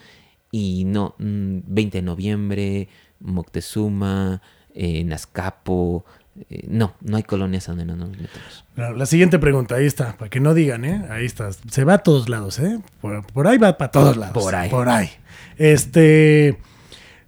[0.52, 2.88] y no, 20 mm, de noviembre,
[3.18, 4.40] Moctezuma,
[4.72, 6.04] eh, Nazcapo,
[6.48, 8.64] eh, no, no hay colonias donde no nos metemos.
[8.76, 11.04] La siguiente pregunta, ahí está, para que no digan, ¿eh?
[11.10, 12.80] Ahí está, se va a todos lados, ¿eh?
[13.00, 14.34] Por, por ahí va para todos lados.
[14.34, 14.70] Por ahí.
[14.70, 15.10] Por ahí.
[15.58, 16.58] Este,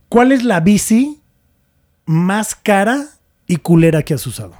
[0.09, 1.21] ¿cuál es la bici
[2.07, 3.09] más cara
[3.47, 4.55] y culera que has usado?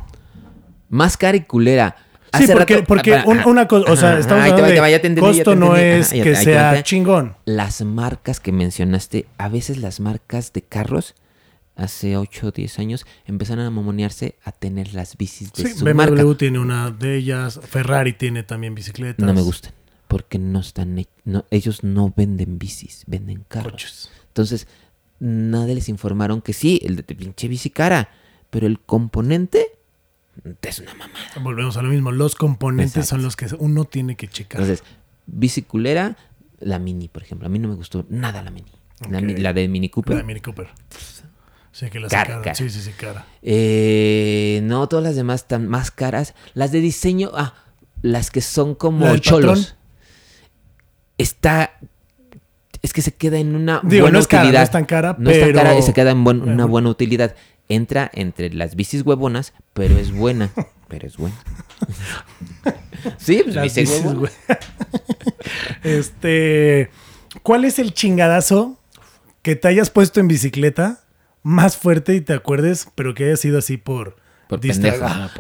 [0.89, 1.97] Más cara y culera.
[2.37, 6.37] sí, porque, porque ah, una cosa, o sea, estamos hablando de costo no es que
[6.37, 7.37] sea chingón.
[7.45, 11.15] Las marcas que mencionaste, a veces las marcas de carros,
[11.77, 15.85] hace 8 o 10 años, empezaron a mamonearse a tener las bicis de sí, su
[15.85, 19.25] BMW tiene una de ellas, Ferrari tiene también bicicletas.
[19.25, 19.73] No me gustan,
[20.09, 24.11] porque no están, no, ellos no venden bicis, venden carros.
[24.29, 24.67] Entonces,
[25.21, 28.11] nadie les informaron que sí, el de pinche bici cara,
[28.51, 29.77] pero el componente
[30.63, 31.31] es una mamada.
[31.41, 34.61] Volvemos a lo mismo, los componentes son los que uno tiene que checar.
[34.61, 34.87] Entonces,
[35.27, 36.17] biciculera,
[36.61, 38.71] la Mini, por ejemplo, a mí no me gustó nada la Mini.
[39.11, 40.15] La, de Mini Cooper.
[40.15, 40.69] La de Mini Cooper.
[41.73, 43.27] Sí, que la cara, Sí, sí, sí, cara.
[43.43, 46.35] Eh, no, todas las demás están más caras.
[46.55, 47.55] Las de diseño, ah,
[48.01, 49.77] las que son como cholos.
[51.19, 51.79] Está
[52.87, 54.53] es que se queda en una buena utilidad.
[54.53, 57.35] no es tan cara, no es tan cara y se queda en una buena utilidad.
[57.69, 60.51] Entra entre las bicis huevonas, pero es buena.
[60.89, 61.37] pero es buena.
[63.19, 64.31] sí, pues bici huevona.
[65.83, 66.91] este,
[67.43, 68.79] ¿cuál es el chingadazo
[69.43, 71.01] que te hayas puesto en bicicleta
[71.43, 74.17] más fuerte y te acuerdes, pero que haya sido así por,
[74.49, 74.61] por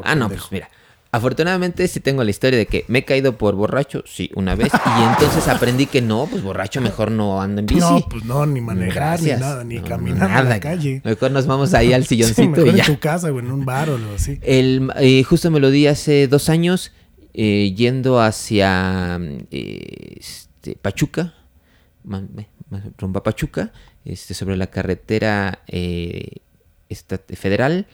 [0.03, 0.69] ah, no, pues mira.
[1.17, 4.71] Afortunadamente sí tengo la historia de que me he caído por borracho, sí, una vez.
[4.71, 7.81] Y entonces aprendí que no, pues borracho mejor no ando en bici.
[7.81, 11.01] No, pues no, ni manejar, ni nada, ni caminar en la calle.
[11.03, 12.85] Mejor nos vamos ahí al silloncito sí, y ya.
[12.85, 14.39] en tu casa o en un bar o algo así.
[14.43, 16.93] El, eh, justo me lo di hace dos años,
[17.33, 19.19] eh, yendo hacia
[19.51, 21.33] eh, este, Pachuca,
[22.99, 23.73] rumbo a Pachuca,
[24.05, 25.61] este, sobre la carretera
[26.91, 27.87] federal.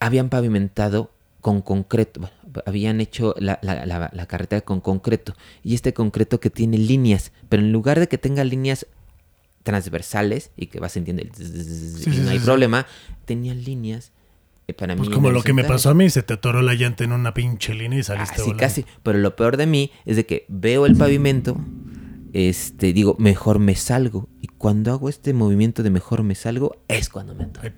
[0.00, 2.28] Habían pavimentado con concreto,
[2.66, 8.00] habían hecho la, carretera con concreto y este concreto que tiene líneas, pero en lugar
[8.00, 8.86] de que tenga líneas
[9.62, 12.86] transversales y que vas sintiendo el y no hay problema,
[13.24, 14.12] tenían líneas
[14.66, 17.02] eh, para pues como lo que me pasó a mí, se te atoró la llanta
[17.04, 20.26] en una pinche línea y saliste Así casi, pero lo peor de mí es de
[20.26, 21.56] que veo el pavimento,
[22.34, 24.28] este, digo, mejor me salgo.
[24.58, 27.72] Cuando hago este movimiento de mejor me salgo, es cuando me atoro.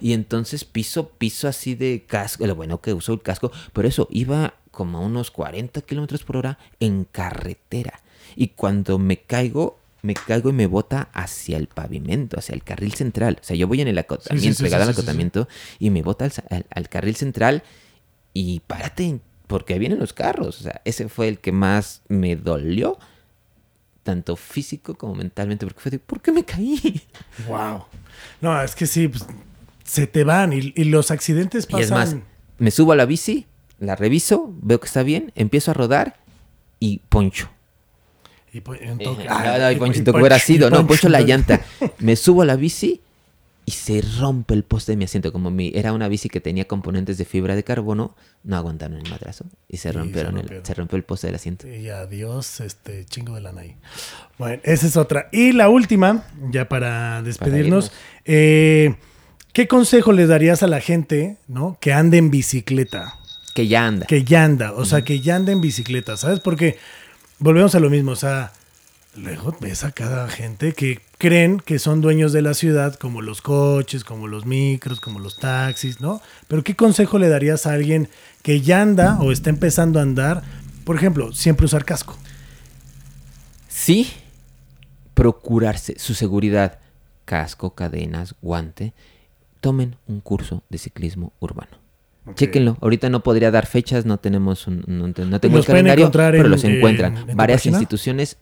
[0.00, 4.06] Y entonces piso, piso así de casco, lo bueno que uso el casco, pero eso,
[4.10, 8.02] iba como a unos 40 kilómetros por hora en carretera.
[8.36, 12.92] Y cuando me caigo, me caigo y me bota hacia el pavimento, hacia el carril
[12.92, 13.38] central.
[13.40, 16.28] O sea, yo voy en el acotamiento, pegado al acotamiento, y me bota
[16.70, 17.62] al, carril central
[18.34, 20.60] y párate, porque vienen los carros.
[20.60, 22.98] O sea, ese fue el que más me dolió,
[24.06, 27.02] tanto físico como mentalmente, porque fue de, ¿por qué me caí?
[27.48, 27.84] Wow.
[28.40, 29.26] No, es que sí, pues,
[29.82, 31.80] se te van y, los accidentes pasan.
[31.80, 32.16] Y es más,
[32.58, 33.46] me subo a la bici,
[33.80, 36.20] la reviso, veo que está bien, empiezo a rodar
[36.78, 37.50] y poncho.
[38.52, 41.60] Y, Ponchito, que hubiera sido, no, Poncho la llanta.
[41.98, 43.02] Me subo a la bici
[43.68, 45.32] y se rompe el poste de mi asiento.
[45.32, 48.14] Como mi, era una bici que tenía componentes de fibra de carbono,
[48.44, 51.68] no aguantaron el madrazo y se rompieron se, el, se rompió el poste del asiento.
[51.68, 53.76] Y adiós, este chingo de la NAI.
[54.38, 55.28] Bueno, esa es otra.
[55.32, 57.90] Y la última, ya para despedirnos,
[58.24, 58.94] eh,
[59.52, 61.76] ¿qué consejo les darías a la gente ¿no?
[61.80, 63.14] que ande en bicicleta?
[63.52, 64.06] Que ya anda.
[64.06, 66.38] Que ya anda, o sea, que ya anda en bicicleta, ¿sabes?
[66.38, 66.78] Porque
[67.40, 68.52] volvemos a lo mismo, o sea,
[69.16, 73.40] luego ves a cada gente que creen que son dueños de la ciudad, como los
[73.42, 76.20] coches, como los micros, como los taxis, ¿no?
[76.48, 78.08] Pero ¿qué consejo le darías a alguien
[78.42, 80.42] que ya anda o está empezando a andar?
[80.84, 82.16] Por ejemplo, siempre usar casco.
[83.68, 84.10] Sí,
[85.14, 86.78] procurarse su seguridad,
[87.24, 88.92] casco, cadenas, guante.
[89.60, 91.78] Tomen un curso de ciclismo urbano.
[92.34, 92.76] Chéquenlo.
[92.80, 97.26] Ahorita no podría dar fechas, no tenemos un, no, tengo el calendario, pero los encuentran.
[97.34, 98.36] Varias instituciones.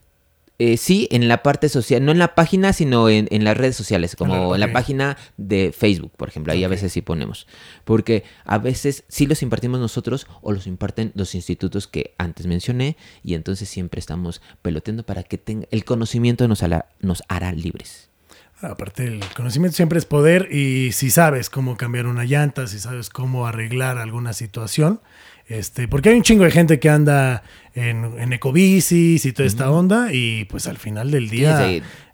[0.59, 4.15] Eh, sí, en la parte social, no en la página, sino en, las redes sociales,
[4.15, 6.53] como en la página de Facebook, por ejemplo.
[6.53, 7.49] Ahí a veces sí ponemos.
[7.85, 12.97] Porque a veces sí los impartimos nosotros o los imparten los institutos que antes mencioné
[13.25, 18.11] y entonces siempre estamos peloteando para que tenga, el conocimiento nos hará libres.
[18.61, 23.11] Aparte, el conocimiento siempre es poder y si sabes cómo cambiar una llanta, si sabes
[23.11, 25.01] cómo arreglar alguna situación,
[25.47, 27.43] este, porque hay un chingo de gente que anda
[27.75, 31.69] en, en ecobicis y toda esta onda y pues al final del día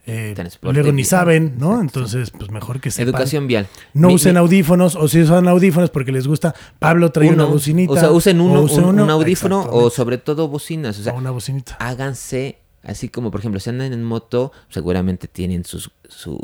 [0.07, 1.81] eh, luego ni saben, ¿no?
[1.81, 3.09] Entonces, pues mejor que sepan.
[3.09, 3.68] Educación vial.
[3.95, 6.55] No usen audífonos o si usan audífonos porque les gusta.
[6.78, 7.93] Pablo trae una bocinita.
[7.93, 10.99] O sea, usen uno, un, audífono o sobre todo bocinas.
[10.99, 11.76] O sea, una bocinita.
[11.78, 16.39] Háganse Así como, por ejemplo, si andan en moto, seguramente tienen sus, su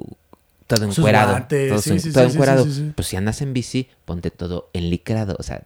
[0.67, 1.47] todo encuerado.
[1.49, 2.67] todo, encuerado.
[2.95, 5.37] Pues si andas en bici, ponte todo enlicrado.
[5.39, 5.65] O sea,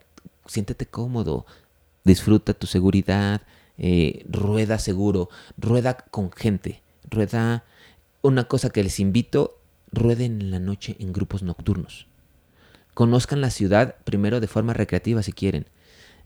[0.50, 1.46] siéntete cómodo.
[2.04, 3.42] Disfruta tu seguridad.
[3.78, 5.28] Eh, rueda seguro.
[5.56, 6.82] Rueda con gente.
[7.08, 7.64] Rueda.
[8.22, 9.58] Una cosa que les invito,
[9.92, 12.06] rueden en la noche en grupos nocturnos.
[12.94, 15.66] Conozcan la ciudad primero de forma recreativa si quieren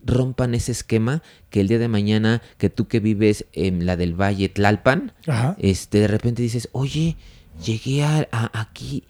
[0.04, 4.20] rompan ese esquema que el día de mañana que tú que vives en la del
[4.20, 5.12] Valle Tlalpan,
[5.58, 7.16] este de repente dices, oye,
[7.64, 9.04] llegué a, aquí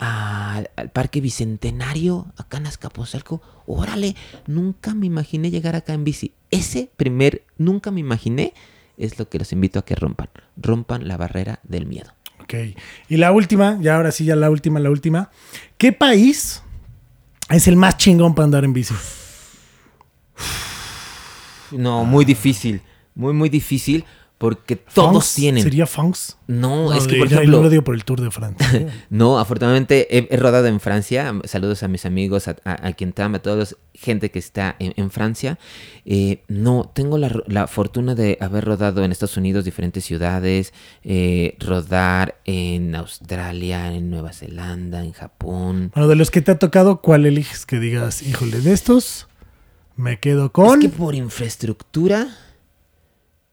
[0.00, 6.32] al Parque Bicentenario, acá en Azcapotzalco, órale, nunca me imaginé llegar acá en bici.
[6.50, 8.54] Ese primer, nunca me imaginé,
[8.96, 10.30] es lo que los invito a que rompan.
[10.56, 12.12] Rompan la barrera del miedo.
[12.42, 12.54] Ok.
[13.08, 15.30] Y la última, ya ahora sí, ya la última, la última.
[15.76, 16.62] ¿Qué país
[17.50, 18.94] es el más chingón para andar en bici?
[21.72, 22.82] No, muy difícil.
[23.14, 24.04] Muy, muy difícil.
[24.40, 25.62] Porque todos tienen.
[25.62, 26.38] ¿Sería Funks?
[26.46, 27.58] No, es que por ejemplo.
[27.58, 28.88] No lo dio por el Tour de Francia.
[29.10, 31.34] no, afortunadamente he, rodado en Francia.
[31.44, 35.10] Saludos a mis amigos, a, quien te ama, a toda la gente que está en,
[35.10, 35.58] Francia.
[36.06, 40.72] Eh, no, tengo la, fortuna de haber rodado en Estados Unidos, diferentes ciudades,
[41.04, 45.92] eh, rodar en Australia, en Nueva Zelanda, en Japón.
[45.94, 49.28] Bueno, de los que te ha tocado, ¿cuál eliges que digas, híjole, de estos?
[49.96, 50.82] Me quedo con.
[50.82, 52.26] Es que por infraestructura,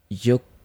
[0.09, 0.56] yo creo.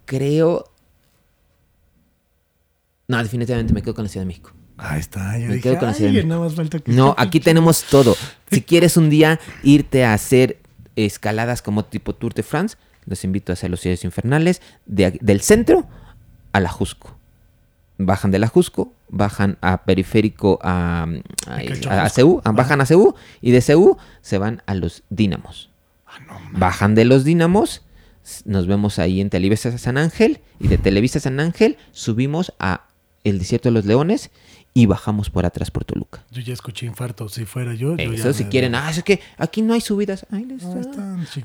[3.08, 4.52] No, definitivamente me quedo con la Ciudad de México.
[4.78, 6.82] Ahí está, yo me quedo con la Ciudad de México.
[6.86, 8.16] no, aquí tenemos todo.
[8.50, 10.58] Si quieres un día irte a hacer
[10.96, 12.76] escaladas como tipo Tour de France,
[13.06, 15.86] los invito a hacer los ciudades infernales del centro
[16.52, 17.16] a la Jusco.
[17.98, 21.06] Bajan de la Jusco, bajan a periférico a,
[21.46, 25.70] a, a, bajan a Ceú y de Ceú se van a los Dínamos.
[26.06, 27.82] Ah, Bajan de los Dinamos,
[28.44, 32.88] nos vemos ahí en Televisa San Ángel y de Televisa San Ángel subimos a
[33.24, 34.30] el Desierto de los Leones
[34.74, 36.24] y bajamos por atrás por Toluca.
[36.30, 37.94] Yo ya escuché infarto, si fuera yo.
[37.96, 40.26] Eso si quieren, ah, es que aquí no hay subidas.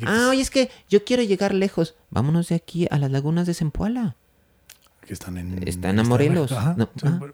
[0.06, 1.96] ah, oye, es que yo quiero llegar lejos.
[2.10, 4.16] Vámonos de aquí a las lagunas de Zempoala.
[5.06, 5.68] que están en...
[5.68, 6.52] Están a Morelos.
[6.54, 6.76] Ah,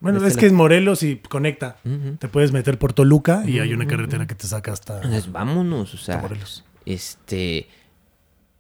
[0.01, 1.77] bueno, es que es Morelos y conecta.
[2.19, 4.95] Te puedes meter por Toluca y hay una carretera que te saca hasta...
[4.97, 6.17] Entonces, vámonos, o sea...
[6.17, 6.63] Morelos.
[6.85, 7.67] Este...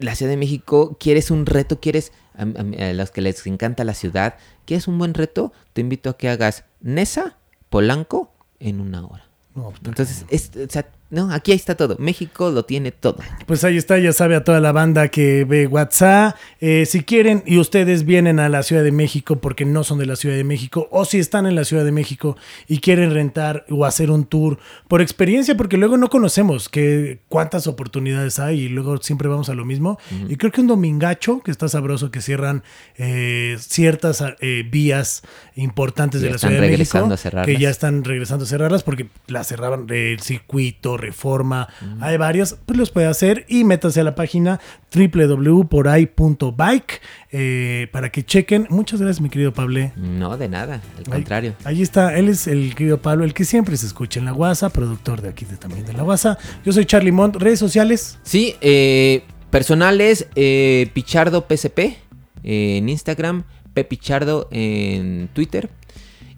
[0.03, 1.79] La Ciudad de México, ¿quieres un reto?
[1.79, 2.11] ¿Quieres...
[2.35, 2.45] A,
[2.93, 5.53] los que les encanta la ciudad, ¿quieres un buen reto?
[5.73, 7.37] Te invito a que hagas Nesa,
[7.69, 9.25] Polanco, en una hora.
[9.53, 11.95] Pues, Entonces, es, o sea, no, aquí está todo.
[11.99, 13.17] México lo tiene todo.
[13.45, 16.35] Pues ahí está, ya sabe a toda la banda que ve WhatsApp.
[16.59, 20.07] Eh, si quieren y ustedes vienen a la Ciudad de México porque no son de
[20.07, 22.35] la Ciudad de México, o si están en la Ciudad de México
[22.67, 24.57] y quieren rentar o hacer un tour
[24.87, 29.53] por experiencia, porque luego no conocemos que cuántas oportunidades hay y luego siempre vamos a
[29.53, 29.99] lo mismo.
[30.27, 32.63] Y creo que un domingacho, que está sabroso, que cierran
[32.97, 35.21] eh, ciertas eh, vías
[35.55, 37.07] importantes de la Ciudad de México,
[37.45, 41.67] que ya están regresando a cerrarlas porque las cerraban el circuito Reforma,
[41.99, 44.59] hay varios, pues los puede hacer y métase a la página
[44.95, 47.01] www.poray.bike
[47.31, 48.67] eh, para que chequen.
[48.69, 49.91] Muchas gracias, mi querido Pablo.
[49.95, 51.55] No, de nada, al contrario.
[51.65, 54.73] Ahí está, él es el querido Pablo, el que siempre se escucha en la WhatsApp,
[54.73, 56.39] productor de aquí de, también de la WhatsApp.
[56.63, 58.19] Yo soy Charlie Mont, redes sociales.
[58.23, 61.97] Sí, eh, personales, eh, Pichardo PSP
[62.43, 63.43] en Instagram,
[63.73, 65.69] Pepichardo en Twitter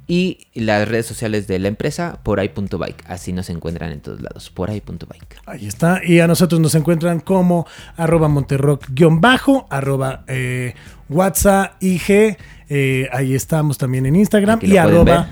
[0.08, 3.04] y las redes sociales de la empresa por ahí.bike.
[3.08, 5.42] Así nos encuentran en todos lados, por ahí.bike.
[5.46, 6.02] Ahí está.
[6.04, 7.66] Y a nosotros nos encuentran como
[7.98, 10.76] arroba monterrock-bajo, arroba eh,
[11.10, 12.38] WhatsApp IG.
[12.68, 15.30] Eh, ahí estamos también en Instagram y arroba.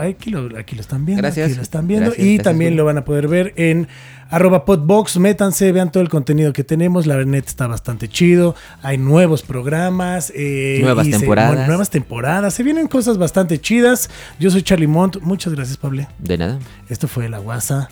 [0.00, 1.22] aquí, lo, están viendo.
[1.22, 1.48] Gracias.
[1.48, 2.12] Aquí lo están viendo.
[2.16, 3.88] y también lo van a poder ver en
[4.30, 5.18] arroba podbox.
[5.18, 7.06] Métanse, vean todo el contenido que tenemos.
[7.06, 8.54] La verdad está bastante chido.
[8.82, 10.32] Hay nuevos programas.
[10.34, 11.66] Eh, nuevas temporadas.
[11.66, 12.54] nuevas temporadas.
[12.54, 14.08] Se vienen cosas bastante chidas.
[14.38, 15.16] Yo soy Charlie Mont.
[15.22, 16.06] Muchas gracias, Pablo.
[16.18, 16.58] De nada.
[16.88, 17.88] Esto fue La Guasa.